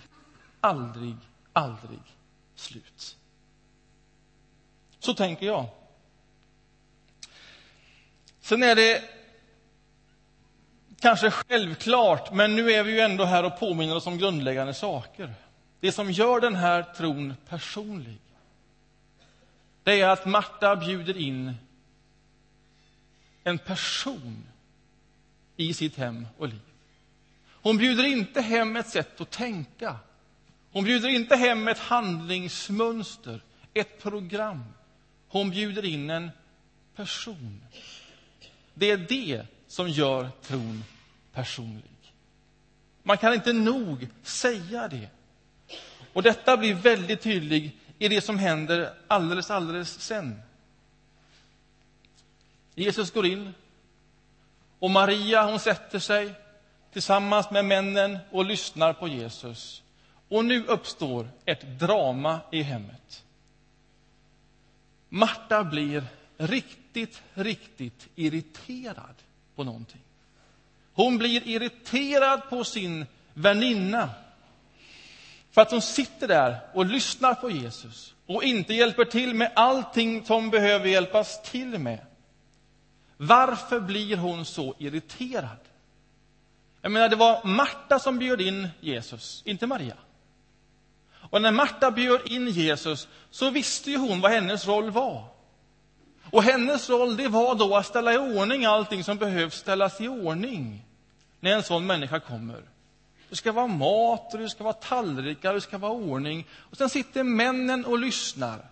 aldrig, 0.61 1.17
aldrig 1.53 2.01
slut. 2.55 3.17
Så 4.99 5.15
tänker 5.15 5.47
jag. 5.47 5.67
Sen 8.41 8.63
är 8.63 8.75
det 8.75 9.03
kanske 11.01 11.31
självklart, 11.31 12.33
men 12.33 12.57
nu 12.57 12.73
är 12.73 12.83
vi 12.83 12.93
ju 12.93 13.01
ändå 13.01 13.25
här 13.25 13.45
och 13.45 13.59
påminner 13.59 13.97
oss 13.97 14.07
om 14.07 14.19
grundläggande 14.19 14.75
saker. 14.75 15.35
Det 15.85 15.93
som 15.93 16.11
gör 16.11 16.41
den 16.41 16.55
här 16.55 16.83
tron 16.83 17.35
personlig, 17.49 18.19
det 19.83 20.01
är 20.01 20.09
att 20.09 20.27
Marta 20.27 20.77
bjuder 20.77 21.17
in 21.17 21.55
en 23.43 23.59
person 23.59 24.45
i 25.57 25.75
sitt 25.75 25.97
hem 25.97 26.27
och 26.39 26.49
liv. 26.49 26.61
Hon 27.47 27.77
bjuder 27.77 28.05
inte 28.05 28.41
hem 28.41 28.77
ett 28.77 28.89
sätt 28.89 29.21
att 29.21 29.31
tänka. 29.31 29.97
Hon 30.73 30.85
bjuder 30.85 31.09
inte 31.09 31.37
hem 31.37 31.69
ett 31.69 31.79
handlingsmönster, 31.79 33.41
ett 33.75 34.03
program. 34.03 34.65
Hon 35.29 35.51
bjuder 35.51 35.85
in 35.85 36.11
en 36.11 36.31
person. 36.97 37.61
Det 38.75 38.91
är 38.91 38.97
det 38.97 39.47
som 39.67 39.89
gör 39.89 40.29
tron 40.43 40.85
personlig. 41.33 42.15
Man 43.03 43.19
kan 43.19 43.35
inte 43.35 43.53
nog 43.53 44.09
säga 44.23 44.89
det. 44.89 45.09
Och 46.13 46.23
detta 46.23 46.57
blir 46.57 46.75
väldigt 46.75 47.21
tydligt 47.21 47.75
i 47.99 48.09
det 48.09 48.21
som 48.21 48.39
händer 48.39 48.95
alldeles, 49.09 49.51
alldeles 49.51 50.01
sen. 50.01 50.43
Jesus 52.75 53.11
går 53.11 53.27
in 53.27 53.55
och 54.79 54.91
Maria 54.91 55.43
hon 55.43 55.61
sätter 55.61 55.99
sig 55.99 56.35
tillsammans 56.93 57.51
med 57.51 57.65
männen 57.65 58.19
och 58.31 58.45
lyssnar 58.45 58.93
på 58.93 59.09
Jesus. 59.09 59.83
Och 60.29 60.45
nu 60.45 60.65
uppstår 60.65 61.29
ett 61.45 61.79
drama 61.79 62.41
i 62.53 62.63
hemmet. 62.63 63.25
Marta 65.09 65.65
blir 65.65 66.05
riktigt, 66.37 67.23
riktigt 67.35 68.09
irriterad 68.15 69.15
på 69.55 69.65
någonting. 69.65 70.01
Hon 70.93 71.19
blir 71.19 71.49
irriterad 71.49 72.51
på 72.51 72.65
sin 72.65 73.07
väninna 73.35 74.11
för 75.55 75.61
att 75.61 75.71
hon 75.71 75.83
sitter 75.83 76.29
där 76.29 76.61
och 76.73 76.87
lyssnar 76.87 77.35
på 77.35 77.51
Jesus 77.51 78.15
och 78.27 78.45
inte 78.45 78.75
hjälper 78.75 79.05
till 79.05 79.35
med 79.35 79.53
allting 79.57 80.25
som 80.25 80.51
behöver 80.51 80.89
hjälpas 80.89 81.43
till 81.43 81.79
med. 81.79 81.99
Varför 83.17 83.81
blir 83.81 84.17
hon 84.17 84.45
så 84.45 84.75
irriterad? 84.79 85.59
Jag 86.81 86.93
menar, 86.93 87.09
det 87.09 87.17
var 87.17 87.45
Marta 87.45 87.99
som 87.99 88.19
bjöd 88.19 88.41
in 88.41 88.69
Jesus, 88.81 89.43
inte 89.45 89.67
Maria. 89.67 89.97
Och 91.31 91.43
när 91.43 91.53
Marta 91.53 91.91
bjöd 91.91 92.21
in 92.27 92.49
Jesus 92.49 93.09
så 93.31 93.51
visste 93.51 93.91
ju 93.91 93.97
hon 93.97 94.21
vad 94.21 94.31
hennes 94.31 94.67
roll 94.67 94.91
var. 94.91 95.25
Och 96.31 96.43
hennes 96.43 96.91
roll 96.91 97.17
det 97.17 97.29
var 97.29 97.55
då 97.55 97.77
att 97.77 97.87
ställa 97.87 98.15
i 98.15 98.19
ordning 98.19 98.65
allting 98.65 99.05
som 99.05 99.17
behövs 99.17 99.55
ställas 99.55 100.01
i 100.01 100.09
ordning 100.09 100.85
när 101.41 101.53
en 101.53 101.63
sån 101.63 101.87
människa 101.87 102.21
kommer. 102.21 102.74
Det 103.35 103.39
ska 103.39 103.53
vara 103.53 103.67
mat, 103.67 104.35
och 104.35 104.41
det 104.41 104.51
ska 104.51 104.65
vara 104.65 104.75
tallrikar, 104.75 105.49
och 105.49 105.55
det 105.55 105.61
ska 105.61 105.79
vara 105.79 105.93
ordning. 105.93 106.47
Och 106.53 106.77
sen 106.77 106.89
sitter 106.89 107.23
männen 107.23 107.85
och 107.85 107.99
lyssnar 107.99 108.71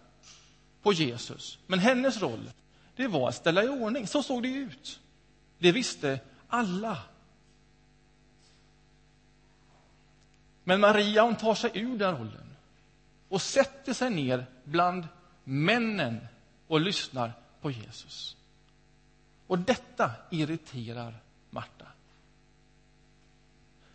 på 0.82 0.92
Jesus. 0.92 1.58
Men 1.66 1.78
hennes 1.78 2.22
roll, 2.22 2.50
det 2.96 3.08
var 3.08 3.28
att 3.28 3.34
ställa 3.34 3.64
i 3.64 3.68
ordning. 3.68 4.06
Så 4.06 4.22
såg 4.22 4.42
det 4.42 4.48
ut. 4.48 5.00
Det 5.58 5.72
visste 5.72 6.20
alla. 6.48 6.98
Men 10.64 10.80
Maria 10.80 11.22
hon 11.22 11.36
tar 11.36 11.54
sig 11.54 11.70
ur 11.74 11.98
den 11.98 12.16
rollen 12.16 12.56
och 13.28 13.42
sätter 13.42 13.92
sig 13.92 14.10
ner 14.10 14.46
bland 14.64 15.08
männen 15.44 16.26
och 16.66 16.80
lyssnar 16.80 17.32
på 17.60 17.70
Jesus. 17.70 18.36
Och 19.46 19.58
detta 19.58 20.10
irriterar 20.30 21.14
Marta. 21.50 21.86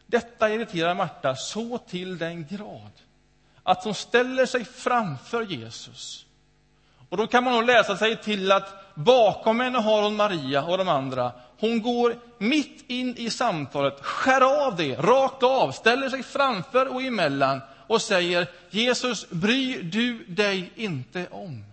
Detta 0.07 0.49
irriterar 0.49 0.95
Marta 0.95 1.35
så 1.35 1.77
till 1.77 2.17
den 2.17 2.47
grad 2.47 2.91
att 3.63 3.83
hon 3.83 3.95
ställer 3.95 4.45
sig 4.45 4.65
framför 4.65 5.41
Jesus. 5.41 6.25
Och 7.09 7.17
då 7.17 7.27
kan 7.27 7.43
man 7.43 7.53
nog 7.53 7.63
läsa 7.63 7.97
sig 7.97 8.17
till 8.17 8.51
att 8.51 8.95
bakom 8.95 9.59
henne 9.59 9.79
har 9.79 10.03
hon 10.03 10.15
Maria 10.15 10.63
och 10.63 10.77
de 10.77 10.89
andra. 10.89 11.31
Hon 11.59 11.81
går 11.81 12.15
mitt 12.37 12.83
in 12.87 13.15
i 13.17 13.29
samtalet, 13.29 14.01
skär 14.01 14.65
av 14.67 14.75
det, 14.75 14.95
rakt 14.95 15.43
av, 15.43 15.71
ställer 15.71 16.09
sig 16.09 16.23
framför 16.23 16.87
och 16.87 17.01
emellan 17.01 17.61
och 17.87 18.01
säger 18.01 18.47
Jesus, 18.69 19.29
bryr 19.29 19.83
du 19.83 20.25
dig 20.25 20.71
inte 20.75 21.27
om? 21.31 21.63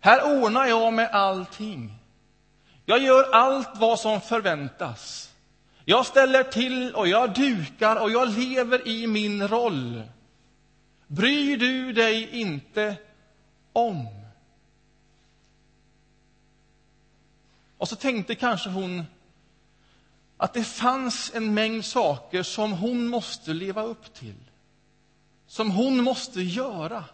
Här 0.00 0.42
ordnar 0.42 0.66
jag 0.66 0.92
med 0.92 1.10
allting. 1.10 1.94
Jag 2.84 3.02
gör 3.02 3.30
allt 3.32 3.68
vad 3.74 4.00
som 4.00 4.20
förväntas. 4.20 5.29
Jag 5.90 6.06
ställer 6.06 6.42
till 6.42 6.94
och 6.94 7.08
jag 7.08 7.34
dukar 7.34 7.96
och 7.96 8.10
jag 8.10 8.28
lever 8.38 8.88
i 8.88 9.06
min 9.06 9.48
roll. 9.48 10.02
Bryr 11.06 11.56
du 11.56 11.92
dig 11.92 12.40
inte 12.40 12.96
om? 13.72 14.08
Och 17.76 17.88
så 17.88 17.96
tänkte 17.96 18.34
kanske 18.34 18.70
hon 18.70 19.04
att 20.36 20.54
det 20.54 20.64
fanns 20.64 21.32
en 21.34 21.54
mängd 21.54 21.84
saker 21.84 22.42
som 22.42 22.72
hon 22.72 23.08
måste 23.08 23.52
leva 23.52 23.82
upp 23.82 24.14
till. 24.14 24.50
som 25.46 25.70
hon 25.70 26.04
måste 26.04 26.40
göra. 26.40 27.04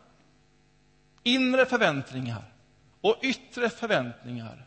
Inre 1.23 1.67
förväntningar 1.67 2.53
och 3.01 3.17
yttre 3.23 3.71
förväntningar. 3.71 4.67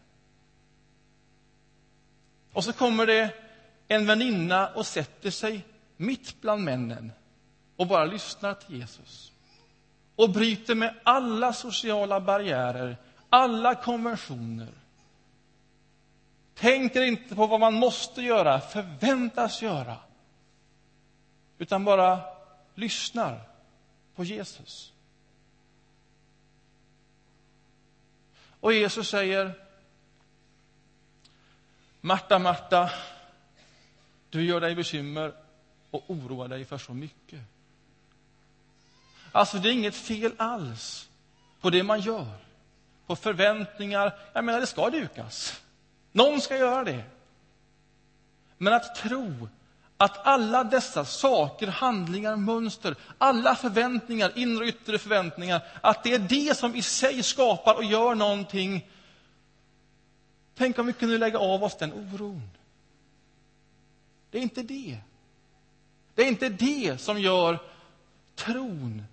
Och 2.54 2.64
så 2.64 2.74
kommer 2.74 3.06
det 3.06 3.49
en 3.92 4.06
väninna 4.06 4.68
och 4.68 4.86
sätter 4.86 5.32
sig 5.32 5.66
mitt 5.98 6.42
bland 6.42 6.64
männen 6.64 7.12
och 7.76 7.88
bara 7.88 8.06
lyssnar 8.06 8.54
till 8.54 8.80
Jesus. 8.80 9.32
Och 10.16 10.30
bryter 10.30 10.76
med 10.76 10.96
alla 11.04 11.54
sociala 11.54 12.20
barriärer, 12.20 12.98
alla 13.30 13.76
konventioner. 13.76 14.74
Tänker 16.56 17.02
inte 17.02 17.36
på 17.36 17.48
vad 17.48 17.60
man 17.60 17.74
måste 17.74 18.22
göra, 18.22 18.60
förväntas 18.60 19.62
göra. 19.62 19.98
Utan 21.58 21.86
bara 21.86 22.22
lyssnar 22.76 23.42
på 24.16 24.24
Jesus. 24.24 24.94
Och 28.60 28.74
Jesus 28.74 29.10
säger 29.10 29.54
Marta, 32.02 32.40
Marta, 32.40 32.90
du 34.30 34.46
gör 34.46 34.62
dig 34.62 34.76
bekymmer 34.76 35.34
och 35.92 36.04
oroar 36.08 36.48
dig 36.48 36.66
för 36.66 36.78
så 36.78 36.94
mycket. 36.94 37.40
Alltså, 39.32 39.58
det 39.58 39.70
är 39.70 39.74
inget 39.74 39.96
fel 39.96 40.32
alls 40.38 41.10
på 41.62 41.70
det 41.70 41.84
man 41.84 42.02
gör, 42.02 42.38
på 43.08 43.16
förväntningar. 43.16 44.20
Jag 44.34 44.44
menar, 44.44 44.60
det 44.60 44.68
ska 44.68 44.90
dukas. 44.90 45.62
Någon 46.12 46.42
ska 46.42 46.58
göra 46.58 46.84
det. 46.84 47.04
Men 48.58 48.74
att 48.74 48.96
tro 48.96 49.50
att 49.98 50.28
alla 50.28 50.64
dessa 50.64 51.06
saker, 51.06 51.68
handlingar, 51.68 52.36
mönster, 52.36 52.96
alla 53.18 53.56
förväntningar, 53.56 54.32
inre 54.36 54.64
och 54.64 54.70
yttre 54.70 54.98
förväntningar, 54.98 55.62
att 55.82 56.04
det 56.04 56.14
är 56.14 56.20
det 56.20 56.58
som 56.58 56.76
i 56.76 56.82
sig 56.82 57.24
skapar 57.24 57.76
och 57.76 57.84
gör 57.84 58.16
någonting. 58.16 58.90
Tänk 60.56 60.80
om 60.80 60.86
vi 60.86 60.94
kunde 60.94 61.18
lägga 61.18 61.40
av 61.40 61.64
oss 61.64 61.78
den 61.78 61.94
oron. 61.94 62.50
Det 64.30 64.38
är 64.38 64.42
inte 64.42 64.64
det. 64.64 64.98
Det 66.16 66.22
är 66.22 66.28
inte 66.28 66.50
det 66.50 66.98
som 67.02 67.20
gör 67.20 67.60
tron 68.36 69.04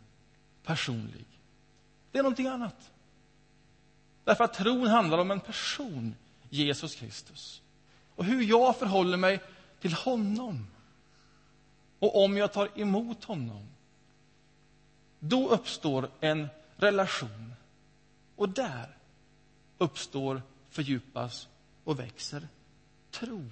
personlig. 0.63 1.27
Det 2.13 2.19
är 2.19 2.23
någonting 2.23 2.47
annat. 2.47 2.91
Därför 4.25 4.45
att 4.45 4.55
tron 4.55 4.87
handlar 4.87 5.19
om 5.19 5.31
en 5.31 5.41
person, 5.41 6.15
Jesus 6.51 6.95
Kristus. 6.95 7.63
Och 8.17 8.25
hur 8.25 8.43
jag 8.43 8.77
förhåller 8.77 9.17
mig 9.17 9.41
till 9.81 9.93
honom. 9.93 10.67
Och 11.99 12.25
om 12.25 12.37
jag 12.37 12.53
tar 12.53 12.81
emot 12.81 13.25
honom, 13.25 13.69
då 15.19 15.49
uppstår 15.49 16.11
en 16.21 16.49
relation. 16.77 17.55
Och 18.37 18.49
där 18.49 18.97
uppstår, 19.79 20.43
fördjupas 20.71 21.49
och 21.85 21.99
växer 21.99 22.49
tro. 23.11 23.45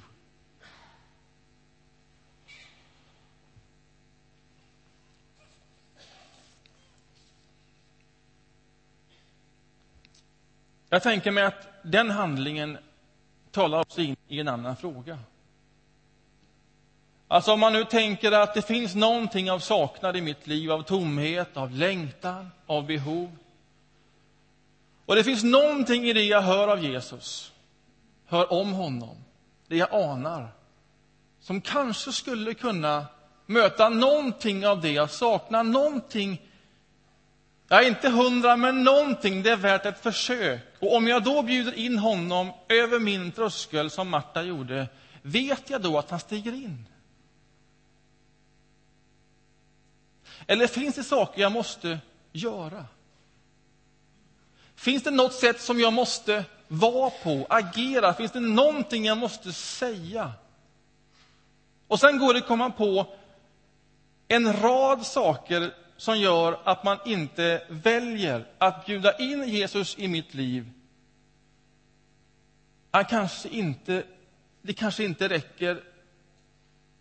Jag 10.95 11.03
tänker 11.03 11.31
mig 11.31 11.45
att 11.45 11.69
den 11.83 12.11
handlingen 12.11 12.79
talar 13.51 13.79
oss 13.79 13.99
in 13.99 14.17
i 14.29 14.41
en 14.41 14.49
annan 14.49 14.77
fråga. 14.77 15.19
Alltså 17.29 17.53
om 17.53 17.61
man 17.61 17.73
nu 17.73 17.85
tänker 17.85 18.33
att 18.33 18.55
det 18.55 18.63
finns 18.63 18.95
någonting 18.95 19.51
av 19.51 19.59
saknad 19.59 20.17
i 20.17 20.21
mitt 20.21 20.47
liv, 20.47 20.73
av 20.73 20.83
tomhet, 20.83 21.57
av 21.57 21.71
längtan, 21.71 22.51
av 22.67 22.87
behov. 22.87 23.37
Och 25.07 25.17
det 25.17 25.25
finns 25.25 25.45
någonting 25.45 26.05
i 26.05 26.13
det 26.13 26.25
jag 26.25 26.43
hör 26.43 26.69
av 26.69 26.85
Jesus, 26.85 27.52
hör 28.26 28.52
om 28.52 28.73
honom, 28.73 29.17
det 29.69 29.76
jag 29.76 29.95
anar, 29.95 30.49
som 31.41 31.61
kanske 31.61 32.13
skulle 32.13 32.54
kunna 32.54 33.07
möta 33.47 33.89
någonting 33.89 34.67
av 34.67 34.80
det 34.80 34.93
jag 34.93 35.11
saknar, 35.11 35.65
någonting 35.65 36.41
jag 37.69 37.85
är 37.85 37.89
inte 37.89 38.09
hundra, 38.09 38.57
men 38.57 38.85
någonting, 38.85 39.43
det 39.43 39.50
är 39.50 39.57
värt 39.57 39.87
ett 39.87 40.03
försök. 40.03 40.61
Och 40.79 40.97
om 40.97 41.07
jag 41.07 41.25
då 41.25 41.43
bjuder 41.43 41.75
in 41.75 41.99
honom 41.99 42.53
över 42.69 42.99
min 42.99 43.33
tröskel, 43.33 43.91
som 43.91 44.09
Marta 44.09 44.43
gjorde, 44.43 44.89
vet 45.23 45.71
jag 45.71 45.83
då 45.83 45.99
att 45.99 46.11
han 46.11 46.21
stiger 46.21 46.53
in? 46.53 46.87
Eller 50.47 50.67
finns 50.67 50.95
det 50.95 51.05
saker 51.05 51.43
jag 51.43 51.53
måste 51.53 51.99
göra? 52.33 52.87
Finns 54.77 55.03
det 55.03 55.11
något 55.11 55.35
sätt 55.35 55.61
som 55.61 55.81
jag 55.81 55.93
måste 55.93 56.45
vara 56.69 57.11
på, 57.11 57.47
agera? 57.50 58.15
Finns 58.15 58.33
det 58.33 58.41
någonting 58.41 59.05
jag 59.05 59.19
måste 59.19 59.53
säga? 59.53 60.33
Och 61.89 62.00
sen 62.00 62.19
går 62.19 62.35
det 62.35 62.41
att 62.41 62.47
komma 62.47 62.71
på 62.71 63.07
en 64.29 64.53
rad 64.53 65.07
saker 65.07 65.75
som 65.97 66.19
gör 66.19 66.61
att 66.65 66.85
man 66.85 66.99
inte 67.04 67.67
väljer 67.69 68.47
att 68.59 68.87
bjuda 68.87 69.19
in 69.19 69.49
Jesus 69.49 69.99
i 69.99 70.09
mitt 70.09 70.35
liv. 70.35 70.71
Han 72.91 73.04
kanske 73.04 73.49
inte, 73.49 74.04
det 74.63 74.73
kanske 74.73 75.04
inte 75.04 75.28
räcker 75.28 75.83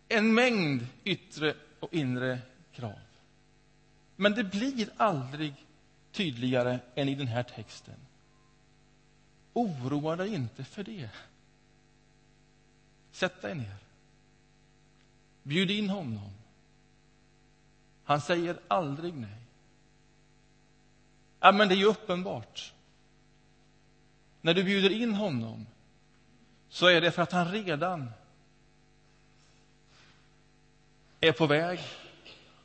en 0.07 0.33
mängd 0.33 0.87
yttre 1.03 1.55
och 1.79 1.93
inre 1.93 2.39
krav. 2.71 2.99
Men 4.15 4.33
det 4.33 4.43
blir 4.43 4.89
aldrig 4.97 5.53
tydligare 6.11 6.79
än 6.95 7.09
i 7.09 7.15
den 7.15 7.27
här 7.27 7.43
texten. 7.43 7.95
Oroa 9.53 10.15
dig 10.15 10.33
inte 10.33 10.63
för 10.63 10.83
det. 10.83 11.09
Sätt 13.11 13.41
dig 13.41 13.55
ner. 13.55 13.75
Bjud 15.43 15.71
in 15.71 15.89
honom. 15.89 16.31
Han 18.13 18.21
säger 18.21 18.59
aldrig 18.67 19.13
nej. 19.13 19.37
Ja, 21.39 21.51
men 21.51 21.67
det 21.67 21.75
är 21.75 21.77
ju 21.77 21.85
uppenbart. 21.85 22.73
När 24.41 24.53
du 24.53 24.63
bjuder 24.63 24.89
in 24.89 25.13
honom 25.13 25.65
så 26.69 26.87
är 26.87 27.01
det 27.01 27.11
för 27.11 27.21
att 27.21 27.31
han 27.31 27.51
redan 27.51 28.11
är 31.21 31.31
på 31.31 31.47
väg 31.47 31.79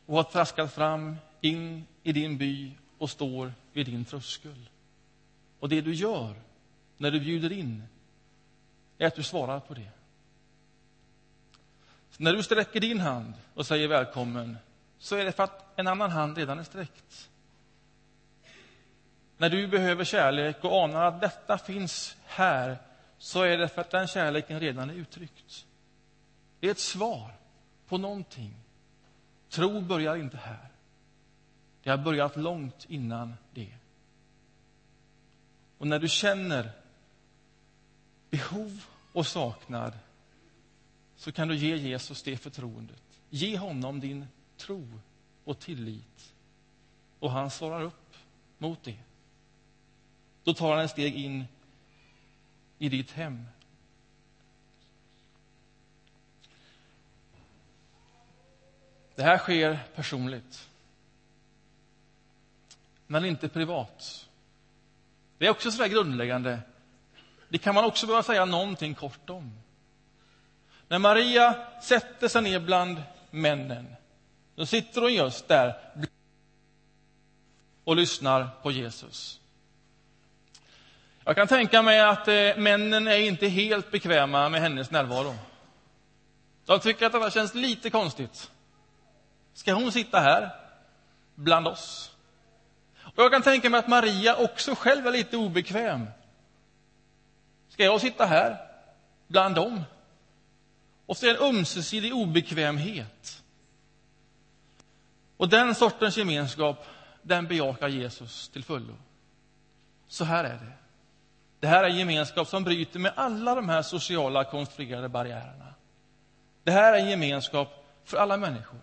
och 0.06 0.16
har 0.16 0.22
traskat 0.22 0.72
fram 0.72 1.16
in 1.40 1.86
i 2.02 2.12
din 2.12 2.38
by 2.38 2.72
och 2.98 3.10
står 3.10 3.52
vid 3.72 3.86
din 3.86 4.04
tröskel. 4.04 4.68
Och 5.58 5.68
det 5.68 5.80
du 5.80 5.94
gör 5.94 6.34
när 6.96 7.10
du 7.10 7.20
bjuder 7.20 7.52
in 7.52 7.82
är 8.98 9.06
att 9.06 9.14
du 9.14 9.22
svarar 9.22 9.60
på 9.60 9.74
det. 9.74 9.90
Så 12.10 12.22
när 12.22 12.32
du 12.32 12.42
sträcker 12.42 12.80
din 12.80 13.00
hand 13.00 13.34
och 13.54 13.66
säger 13.66 13.88
välkommen 13.88 14.56
så 14.98 15.16
är 15.16 15.24
det 15.24 15.32
för 15.32 15.42
att 15.42 15.78
en 15.78 15.86
annan 15.86 16.10
hand 16.10 16.38
redan 16.38 16.58
är 16.58 16.64
sträckt. 16.64 17.30
När 19.36 19.50
du 19.50 19.68
behöver 19.68 20.04
kärlek 20.04 20.64
och 20.64 20.84
anar 20.84 21.04
att 21.04 21.20
detta 21.20 21.58
finns 21.58 22.16
här 22.26 22.78
så 23.18 23.42
är 23.42 23.58
det 23.58 23.68
för 23.68 23.80
att 23.80 23.90
den 23.90 24.06
kärleken 24.06 24.60
redan 24.60 24.90
är 24.90 24.94
uttryckt. 24.94 25.66
Det 26.60 26.66
är 26.66 26.70
ett 26.70 26.78
svar 26.78 27.32
på 27.86 27.98
någonting. 27.98 28.54
Tro 29.48 29.80
börjar 29.80 30.16
inte 30.16 30.36
här. 30.36 30.68
Det 31.82 31.90
har 31.90 31.98
börjat 31.98 32.36
långt 32.36 32.86
innan 32.88 33.34
det. 33.54 33.74
Och 35.78 35.86
när 35.86 35.98
du 35.98 36.08
känner 36.08 36.70
behov 38.30 38.84
och 39.12 39.26
saknad 39.26 39.92
så 41.16 41.32
kan 41.32 41.48
du 41.48 41.56
ge 41.56 41.76
Jesus 41.76 42.22
det 42.22 42.36
förtroendet. 42.36 43.02
Ge 43.30 43.58
honom 43.58 44.00
din 44.00 44.26
tro 44.58 44.88
och 45.44 45.58
tillit. 45.58 46.34
Och 47.18 47.30
han 47.30 47.50
svarar 47.50 47.82
upp 47.82 48.16
mot 48.58 48.84
det. 48.84 48.98
Då 50.44 50.54
tar 50.54 50.74
han 50.74 50.84
ett 50.84 50.90
steg 50.90 51.14
in 51.14 51.44
i 52.78 52.88
ditt 52.88 53.10
hem. 53.10 53.46
Det 59.14 59.22
här 59.22 59.38
sker 59.38 59.78
personligt, 59.94 60.68
men 63.06 63.24
inte 63.24 63.48
privat. 63.48 64.28
Det 65.38 65.46
är 65.46 65.50
också 65.50 65.70
så 65.70 65.82
där 65.82 65.88
grundläggande. 65.88 66.60
Det 67.48 67.58
kan 67.58 67.74
man 67.74 67.84
också 67.84 68.06
behöva 68.06 68.22
säga 68.22 68.44
någonting 68.44 68.94
kort 68.94 69.30
om. 69.30 69.60
När 70.88 70.98
Maria 70.98 71.80
sätter 71.82 72.28
sig 72.28 72.42
ner 72.42 72.60
bland 72.60 73.02
männen 73.30 73.96
då 74.58 74.66
sitter 74.66 75.00
hon 75.00 75.14
just 75.14 75.48
där 75.48 75.78
och 77.84 77.96
lyssnar 77.96 78.48
på 78.62 78.70
Jesus. 78.70 79.40
Jag 81.24 81.36
kan 81.36 81.48
tänka 81.48 81.82
mig 81.82 82.00
att 82.00 82.28
eh, 82.28 82.56
männen 82.56 83.06
är 83.06 83.16
inte 83.16 83.48
helt 83.48 83.90
bekväma 83.90 84.48
med 84.48 84.60
hennes 84.60 84.90
närvaro. 84.90 85.34
De 86.64 86.80
tycker 86.80 87.06
att 87.06 87.12
det 87.12 87.30
känns 87.30 87.54
lite 87.54 87.90
konstigt. 87.90 88.50
Ska 89.54 89.72
hon 89.72 89.92
sitta 89.92 90.20
här? 90.20 90.50
bland 91.34 91.68
oss. 91.68 92.10
Och 93.02 93.22
jag 93.22 93.32
kan 93.32 93.42
tänka 93.42 93.70
mig 93.70 93.80
att 93.80 93.88
Maria 93.88 94.36
också 94.36 94.74
själv 94.74 95.06
är 95.06 95.12
lite 95.12 95.36
obekväm. 95.36 96.06
Ska 97.68 97.84
jag 97.84 98.00
sitta 98.00 98.26
här 98.26 98.56
bland 99.26 99.54
dem? 99.54 99.84
Och 101.06 101.16
så 101.16 101.26
är 101.26 101.34
det 101.34 101.38
en 101.38 101.44
ömsesidig 101.44 102.14
obekvämhet. 102.14 103.42
Och 105.38 105.48
den 105.48 105.74
sortens 105.74 106.16
gemenskap, 106.16 106.86
den 107.22 107.46
bejakar 107.46 107.88
Jesus 107.88 108.48
till 108.48 108.64
fullo. 108.64 108.94
Så 110.08 110.24
här 110.24 110.44
är 110.44 110.54
det. 110.58 110.72
Det 111.60 111.66
här 111.66 111.84
är 111.84 111.88
en 111.88 111.96
gemenskap 111.96 112.48
som 112.48 112.64
bryter 112.64 112.98
med 112.98 113.12
alla 113.16 113.54
de 113.54 113.68
här 113.68 113.82
sociala 113.82 114.44
konstruerade 114.44 115.08
barriärerna. 115.08 115.74
Det 116.64 116.70
här 116.70 116.92
är 116.92 116.98
en 116.98 117.10
gemenskap 117.10 117.86
för 118.04 118.16
alla 118.16 118.36
människor. 118.36 118.80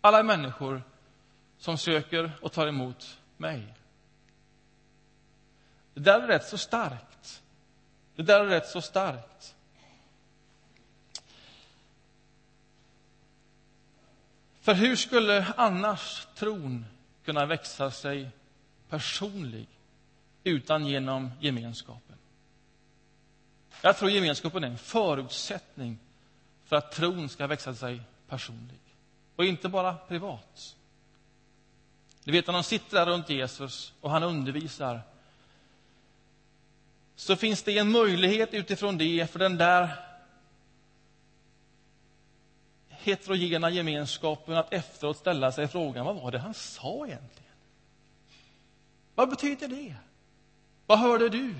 Alla 0.00 0.22
människor 0.22 0.82
som 1.58 1.78
söker 1.78 2.32
och 2.42 2.52
tar 2.52 2.66
emot 2.66 3.18
mig. 3.36 3.74
Det 5.94 6.00
där 6.00 6.20
är 6.20 6.26
rätt 6.26 6.48
så 6.48 6.58
starkt. 6.58 7.42
Det 8.16 8.22
där 8.22 8.40
är 8.40 8.46
rätt 8.46 8.68
så 8.68 8.80
starkt. 8.80 9.56
För 14.70 14.74
hur 14.74 14.96
skulle 14.96 15.46
annars 15.56 16.26
tron 16.34 16.86
kunna 17.24 17.46
växa 17.46 17.90
sig 17.90 18.30
personlig 18.88 19.66
utan 20.44 20.86
genom 20.86 21.30
gemenskapen? 21.40 22.16
Jag 23.82 23.96
tror 23.98 24.10
gemenskapen 24.10 24.64
är 24.64 24.68
en 24.68 24.78
förutsättning 24.78 25.98
för 26.64 26.76
att 26.76 26.92
tron 26.92 27.28
ska 27.28 27.46
växa 27.46 27.74
sig 27.74 28.02
personlig. 28.28 28.80
Och 29.36 29.44
inte 29.44 29.68
bara 29.68 29.94
privat. 29.96 30.76
Du 32.24 32.32
vet, 32.32 32.46
när 32.46 32.54
de 32.54 32.62
sitter 32.62 32.96
där 32.96 33.06
runt 33.06 33.30
Jesus 33.30 33.92
och 34.00 34.10
han 34.10 34.22
undervisar 34.22 35.00
så 37.16 37.36
finns 37.36 37.62
det 37.62 37.78
en 37.78 37.92
möjlighet 37.92 38.54
utifrån 38.54 38.98
det 38.98 39.30
för 39.30 39.38
den 39.38 39.56
där 39.56 40.09
heterogena 43.02 43.70
gemenskapen 43.70 44.56
att 44.56 44.72
efteråt 44.72 45.16
ställa 45.16 45.52
sig 45.52 45.68
frågan 45.68 46.06
vad 46.06 46.16
var 46.16 46.30
det 46.30 46.38
han 46.38 46.54
sa 46.54 47.06
egentligen? 47.06 47.52
Vad 49.14 49.30
betyder 49.30 49.68
det? 49.68 49.94
Vad 50.86 50.98
hörde 50.98 51.28
du? 51.28 51.54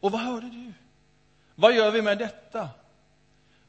Och 0.00 0.12
vad 0.12 0.20
hörde 0.20 0.50
du? 0.50 0.72
Vad 1.54 1.74
gör 1.74 1.90
vi 1.90 2.02
med 2.02 2.18
detta? 2.18 2.68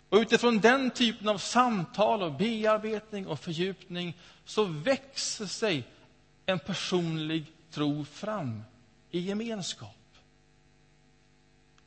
Och 0.10 0.18
utifrån 0.18 0.60
den 0.60 0.92
typen 0.92 1.30
av 1.30 1.38
samtal 1.38 2.24
och 2.24 2.34
bearbetning 2.34 3.28
och 3.28 3.40
fördjupning 3.40 4.18
så 4.46 4.64
växer 4.64 5.46
sig 5.46 5.84
en 6.46 6.60
personlig 6.60 7.46
tro 7.72 8.06
fram 8.06 8.64
i 9.12 9.20
gemenskap. 9.20 9.96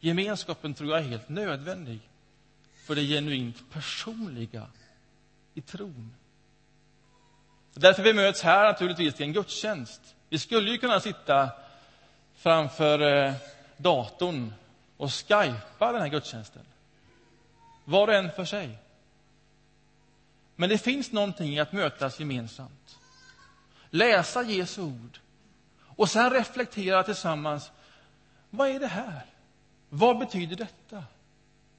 Gemenskapen 0.01 0.75
tror 0.75 0.91
jag 0.91 0.99
är 0.99 1.09
helt 1.09 1.29
nödvändig 1.29 2.01
för 2.87 2.95
det 2.95 3.03
genuint 3.03 3.71
personliga 3.71 4.67
i 5.55 5.61
tron. 5.61 6.14
Därför 7.75 8.03
vi 8.03 8.12
möts 8.12 8.43
här 8.43 8.64
naturligtvis 8.64 9.14
till 9.14 9.27
en 9.27 9.33
gudstjänst. 9.33 10.14
Vi 10.29 10.38
skulle 10.38 10.71
ju 10.71 10.79
kunna 10.79 11.01
sitta 11.01 11.51
framför 12.37 13.01
eh, 13.01 13.35
datorn 13.77 14.53
och 14.97 15.12
skypa 15.12 15.93
den 15.93 16.01
här 16.01 16.09
gudstjänsten. 16.09 16.62
Var 17.85 18.09
och 18.09 18.14
en 18.14 18.31
för 18.31 18.45
sig. 18.45 18.79
Men 20.57 20.69
det 20.69 20.79
finns 20.79 21.12
någonting 21.12 21.55
i 21.55 21.61
att 21.61 21.73
mötas 21.73 22.21
gemensamt. 22.21 22.99
Läsa 23.90 24.43
Jesu 24.43 24.83
ord 24.83 25.19
och 25.81 26.11
sen 26.11 26.31
reflektera 26.31 27.03
tillsammans. 27.03 27.71
Vad 28.51 28.69
är 28.69 28.81
det 28.81 28.87
här? 28.87 29.27
Vad 29.88 30.19
betyder 30.19 30.57
detta? 30.57 31.05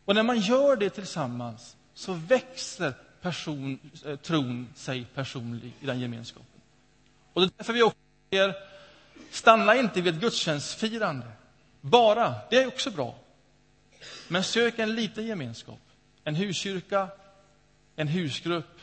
Och 0.05 0.15
när 0.15 0.23
man 0.23 0.39
gör 0.39 0.75
det 0.75 0.89
tillsammans 0.89 1.75
så 1.93 2.13
växer 2.13 2.93
person, 3.25 3.79
eh, 4.05 4.15
tron 4.15 4.67
sig 4.75 5.05
personlig 5.13 5.73
i 5.81 5.85
den 5.85 5.99
gemenskapen. 5.99 6.61
Och 7.33 7.41
det 7.41 7.47
är 7.47 7.51
därför 7.57 7.73
vi 7.73 7.83
också 7.83 7.97
säger, 8.29 8.55
stanna 9.31 9.75
inte 9.75 10.01
vid 10.01 10.13
ett 10.15 10.21
gudstjänstfirande. 10.21 11.27
Bara, 11.81 12.35
det 12.49 12.57
är 12.57 12.67
också 12.67 12.91
bra. 12.91 13.15
Men 14.27 14.43
sök 14.43 14.79
en 14.79 14.95
liten 14.95 15.25
gemenskap. 15.25 15.79
En 16.23 16.35
huskyrka, 16.35 17.07
en 17.95 18.07
husgrupp. 18.07 18.79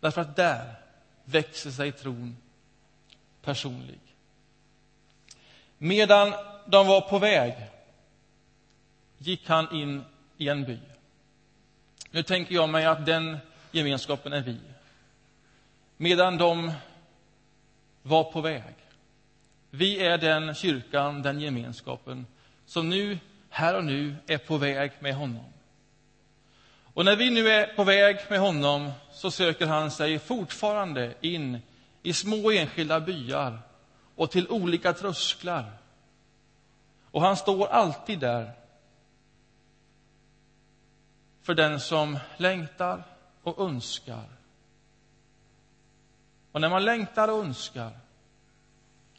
Därför 0.00 0.20
att 0.20 0.36
där 0.36 0.74
växer 1.24 1.70
sig 1.70 1.92
tron 1.92 2.36
personlig. 3.42 4.00
Medan 5.78 6.34
de 6.66 6.86
var 6.86 7.00
på 7.00 7.18
väg 7.18 7.54
gick 9.18 9.48
han 9.48 9.74
in 9.74 10.04
i 10.36 10.48
en 10.48 10.64
by. 10.64 10.78
Nu 12.14 12.22
tänker 12.22 12.54
jag 12.54 12.68
mig 12.68 12.84
att 12.84 13.06
den 13.06 13.38
gemenskapen 13.70 14.32
är 14.32 14.40
vi. 14.40 14.56
Medan 15.96 16.38
de 16.38 16.72
var 18.02 18.24
på 18.24 18.40
väg. 18.40 18.74
Vi 19.70 20.06
är 20.06 20.18
den 20.18 20.54
kyrkan, 20.54 21.22
den 21.22 21.40
gemenskapen 21.40 22.26
som 22.66 22.88
nu, 22.88 23.18
här 23.50 23.76
och 23.76 23.84
nu, 23.84 24.16
är 24.26 24.38
på 24.38 24.56
väg 24.56 24.92
med 25.00 25.14
honom. 25.14 25.44
Och 26.94 27.04
när 27.04 27.16
vi 27.16 27.30
nu 27.30 27.48
är 27.48 27.66
på 27.66 27.84
väg 27.84 28.16
med 28.30 28.40
honom 28.40 28.90
så 29.12 29.30
söker 29.30 29.66
han 29.66 29.90
sig 29.90 30.18
fortfarande 30.18 31.14
in 31.20 31.58
i 32.02 32.12
små 32.12 32.50
enskilda 32.50 33.00
byar 33.00 33.58
och 34.14 34.30
till 34.30 34.48
olika 34.48 34.92
trösklar. 34.92 35.72
Och 37.10 37.22
han 37.22 37.36
står 37.36 37.66
alltid 37.66 38.18
där 38.18 38.52
för 41.42 41.54
den 41.54 41.80
som 41.80 42.18
längtar 42.36 43.04
och 43.42 43.66
önskar. 43.66 44.24
Och 46.52 46.60
när 46.60 46.68
man 46.68 46.84
längtar 46.84 47.28
och 47.28 47.44
önskar 47.44 47.90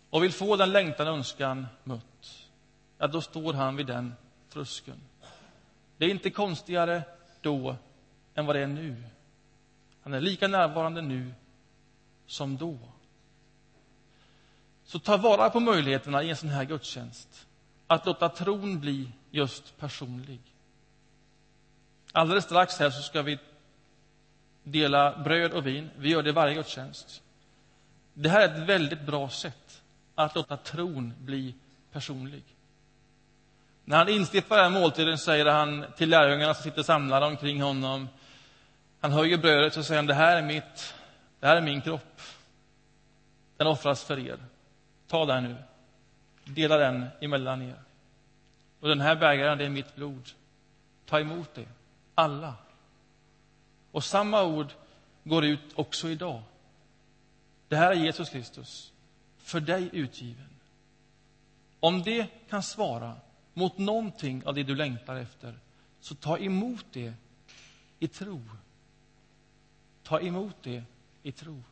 och 0.09 0.23
vill 0.23 0.33
få 0.33 0.55
den 0.55 0.71
längtan 0.71 1.07
och 1.07 1.13
önskan 1.13 1.67
mött, 1.83 2.47
ja, 2.97 3.07
då 3.07 3.21
står 3.21 3.53
han 3.53 3.75
vid 3.75 3.87
den 3.87 4.15
tröskeln. 4.49 5.01
Det 5.97 6.05
är 6.05 6.09
inte 6.09 6.29
konstigare 6.29 7.03
då 7.41 7.75
än 8.35 8.45
vad 8.45 8.55
det 8.55 8.61
är 8.61 8.67
nu. 8.67 9.03
Han 10.01 10.13
är 10.13 10.21
lika 10.21 10.47
närvarande 10.47 11.01
nu 11.01 11.33
som 12.25 12.57
då. 12.57 12.77
Så 14.83 14.99
ta 14.99 15.17
vara 15.17 15.49
på 15.49 15.59
möjligheterna 15.59 16.23
i 16.23 16.29
en 16.29 16.35
sån 16.35 16.49
här 16.49 16.63
gudstjänst 16.63 17.47
att 17.87 18.05
låta 18.05 18.29
tron 18.29 18.79
bli 18.79 19.11
just 19.31 19.77
personlig. 19.77 20.52
Alldeles 22.15 22.43
strax 22.43 22.79
här 22.79 22.89
så 22.89 23.01
ska 23.01 23.21
vi 23.21 23.39
dela 24.63 25.17
bröd 25.17 25.51
och 25.51 25.67
vin. 25.67 25.89
Vi 25.97 26.09
gör 26.09 26.23
det 26.23 26.31
varje 26.31 26.53
gudstjänst. 26.53 27.21
Det 28.13 28.29
här 28.29 28.41
är 28.41 28.53
ett 28.53 28.69
väldigt 28.69 29.01
bra 29.01 29.29
sätt 29.29 29.81
att 30.15 30.35
låta 30.35 30.57
tron 30.57 31.13
bli 31.19 31.55
personlig. 31.91 32.43
När 33.85 33.97
han 33.97 34.09
instiftar 34.09 34.55
den 34.55 34.73
här 34.73 34.81
måltiden 34.81 35.17
säger 35.17 35.45
han 35.45 35.85
till 35.97 36.09
lärjungarna 36.09 36.53
som 36.53 36.63
sitter 36.63 36.83
samlade 36.83 37.25
omkring 37.25 37.61
honom. 37.61 38.09
Han 38.99 39.11
höjer 39.11 39.37
brödet 39.37 39.77
och 39.77 39.85
säger 39.85 40.03
det 40.03 40.13
här 40.13 40.37
är 40.37 40.41
mitt, 40.41 40.95
det 41.39 41.47
här 41.47 41.55
är 41.55 41.61
min 41.61 41.81
kropp. 41.81 42.21
Den 43.57 43.67
offras 43.67 44.03
för 44.03 44.19
er. 44.19 44.37
Ta 45.07 45.25
den 45.25 45.43
nu. 45.43 45.55
Dela 46.43 46.77
den 46.77 47.07
emellan 47.21 47.61
er. 47.61 47.75
Och 48.79 48.89
den 48.89 49.01
här 49.01 49.15
bägaren, 49.15 49.57
det 49.57 49.65
är 49.65 49.69
mitt 49.69 49.95
blod. 49.95 50.29
Ta 51.05 51.19
emot 51.19 51.49
det 51.55 51.67
alla. 52.15 52.53
Och 53.91 54.03
samma 54.03 54.43
ord 54.43 54.73
går 55.23 55.45
ut 55.45 55.73
också 55.75 56.09
idag. 56.09 56.41
Det 57.67 57.75
här 57.75 57.91
är 57.91 57.95
Jesus 57.95 58.29
Kristus, 58.29 58.91
för 59.37 59.59
dig 59.59 59.89
utgiven. 59.91 60.49
Om 61.79 62.03
det 62.03 62.27
kan 62.49 62.63
svara 62.63 63.15
mot 63.53 63.77
någonting 63.77 64.45
av 64.45 64.53
det 64.53 64.63
du 64.63 64.75
längtar 64.75 65.15
efter, 65.15 65.59
så 65.99 66.15
ta 66.15 66.37
emot 66.37 66.85
det 66.91 67.13
i 67.99 68.07
tro. 68.07 68.41
Ta 70.03 70.19
emot 70.19 70.55
det 70.61 70.83
i 71.23 71.31
tro. 71.31 71.63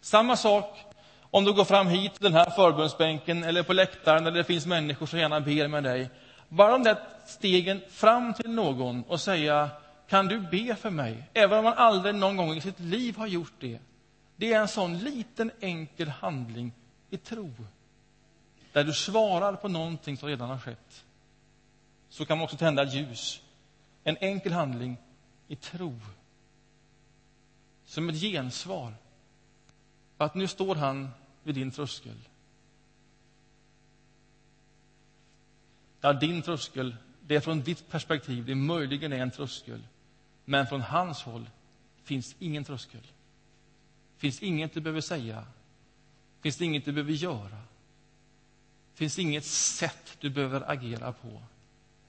Samma 0.00 0.36
sak 0.36 0.78
om 1.20 1.44
du 1.44 1.52
går 1.52 1.64
fram 1.64 1.86
hit 1.86 2.14
till 2.14 2.24
den 2.24 2.32
här 2.32 2.50
förbundsbänken 2.50 3.44
eller 3.44 3.62
på 3.62 3.72
läktaren 3.72 4.24
där 4.24 4.30
det 4.30 4.44
finns 4.44 4.66
människor 4.66 5.06
som 5.06 5.18
gärna 5.18 5.40
ber 5.40 5.68
med 5.68 5.84
dig. 5.84 6.10
Bara 6.52 6.72
de 6.72 6.82
där 6.82 6.98
stegen 7.26 7.80
fram 7.88 8.34
till 8.34 8.50
någon 8.50 9.02
och 9.02 9.20
säga 9.20 9.70
kan 10.08 10.26
du 10.26 10.40
be 10.40 10.76
för 10.76 10.90
mig? 10.90 11.30
Även 11.34 11.58
om 11.58 11.64
man 11.64 11.74
aldrig 11.74 12.14
någon 12.14 12.36
gång 12.36 12.56
i 12.56 12.60
sitt 12.60 12.80
liv 12.80 13.16
har 13.16 13.26
gjort 13.26 13.52
det. 13.60 13.78
Det 14.36 14.52
är 14.52 14.60
en 14.60 14.68
sån 14.68 14.98
liten 14.98 15.50
enkel 15.60 16.08
handling 16.08 16.72
i 17.10 17.16
tro. 17.16 17.52
Där 18.72 18.84
du 18.84 18.92
svarar 18.92 19.52
på 19.52 19.68
någonting 19.68 20.16
som 20.16 20.28
redan 20.28 20.48
har 20.48 20.58
skett. 20.58 21.04
Så 22.08 22.24
kan 22.24 22.38
man 22.38 22.44
också 22.44 22.56
tända 22.56 22.84
ljus. 22.84 23.42
En 24.04 24.16
enkel 24.20 24.52
handling 24.52 24.96
i 25.48 25.56
tro. 25.56 26.00
Som 27.84 28.08
ett 28.08 28.20
gensvar 28.20 28.94
att 30.18 30.34
nu 30.34 30.46
står 30.46 30.74
han 30.74 31.10
vid 31.42 31.54
din 31.54 31.70
tröskel. 31.70 32.16
Ja, 36.00 36.12
din 36.12 36.42
tröskel, 36.42 36.96
det 37.20 37.36
är 37.36 37.40
från 37.40 37.60
ditt 37.60 37.88
perspektiv, 37.90 38.44
det 38.44 38.54
möjligen 38.54 39.12
är 39.12 39.18
en 39.18 39.30
tröskel. 39.30 39.82
Men 40.44 40.66
från 40.66 40.80
hans 40.80 41.22
håll 41.22 41.50
finns 42.04 42.36
ingen 42.38 42.64
tröskel. 42.64 43.06
finns 44.18 44.42
inget 44.42 44.74
du 44.74 44.80
behöver 44.80 45.00
säga. 45.00 45.44
finns 46.40 46.60
inget 46.60 46.84
du 46.84 46.92
behöver 46.92 47.12
göra. 47.12 47.58
finns 48.94 49.18
inget 49.18 49.44
sätt 49.44 50.16
du 50.20 50.30
behöver 50.30 50.70
agera 50.70 51.12
på. 51.12 51.42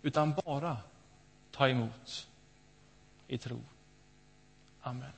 Utan 0.02 0.34
bara 0.34 0.78
ta 1.52 1.70
emot 1.70 2.28
i 3.28 3.38
tro. 3.38 3.62
Amen. 4.82 5.12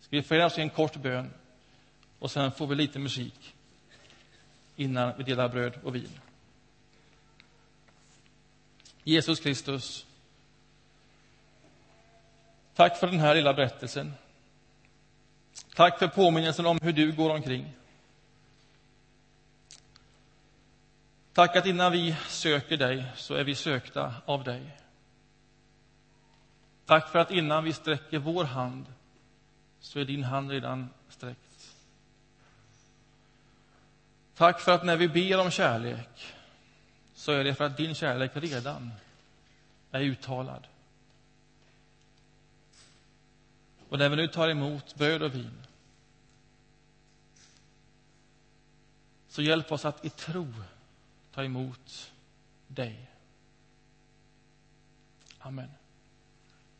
Ska 0.00 0.16
vi 0.16 0.22
förenas 0.22 0.58
i 0.58 0.60
en 0.60 0.70
kort 0.70 0.96
bön 0.96 1.30
och 2.18 2.30
sen 2.30 2.52
får 2.52 2.66
vi 2.66 2.74
lite 2.74 2.98
musik 2.98 3.54
innan 4.76 5.12
vi 5.16 5.24
delar 5.24 5.48
bröd 5.48 5.78
och 5.84 5.94
vin. 5.94 6.10
Jesus 9.08 9.40
Kristus, 9.40 10.06
tack 12.74 12.96
för 12.96 13.06
den 13.06 13.20
här 13.20 13.34
lilla 13.34 13.54
berättelsen. 13.54 14.14
Tack 15.74 15.98
för 15.98 16.08
påminnelsen 16.08 16.66
om 16.66 16.78
hur 16.82 16.92
du 16.92 17.12
går 17.12 17.30
omkring. 17.30 17.72
Tack 21.32 21.56
att 21.56 21.66
innan 21.66 21.92
vi 21.92 22.16
söker 22.28 22.76
dig 22.76 23.04
så 23.16 23.34
är 23.34 23.44
vi 23.44 23.54
sökta 23.54 24.14
av 24.24 24.44
dig. 24.44 24.76
Tack 26.86 27.08
för 27.08 27.18
att 27.18 27.30
innan 27.30 27.64
vi 27.64 27.72
sträcker 27.72 28.18
vår 28.18 28.44
hand 28.44 28.86
så 29.80 29.98
är 29.98 30.04
din 30.04 30.24
hand 30.24 30.50
redan 30.50 30.88
sträckt. 31.08 31.74
Tack 34.34 34.60
för 34.60 34.72
att 34.72 34.84
när 34.84 34.96
vi 34.96 35.08
ber 35.08 35.40
om 35.40 35.50
kärlek 35.50 36.35
så 37.26 37.32
är 37.32 37.44
det 37.44 37.54
för 37.54 37.64
att 37.64 37.76
din 37.76 37.94
kärlek 37.94 38.30
redan 38.34 38.92
är 39.90 40.00
uttalad. 40.00 40.66
Och 43.88 43.98
när 43.98 44.08
vi 44.08 44.16
nu 44.16 44.28
tar 44.28 44.48
emot 44.48 44.94
bröd 44.94 45.22
och 45.22 45.34
vin 45.34 45.66
så 49.28 49.42
hjälp 49.42 49.72
oss 49.72 49.84
att 49.84 50.04
i 50.04 50.10
tro 50.10 50.54
ta 51.32 51.44
emot 51.44 52.12
dig. 52.66 53.10
Amen. 55.38 55.70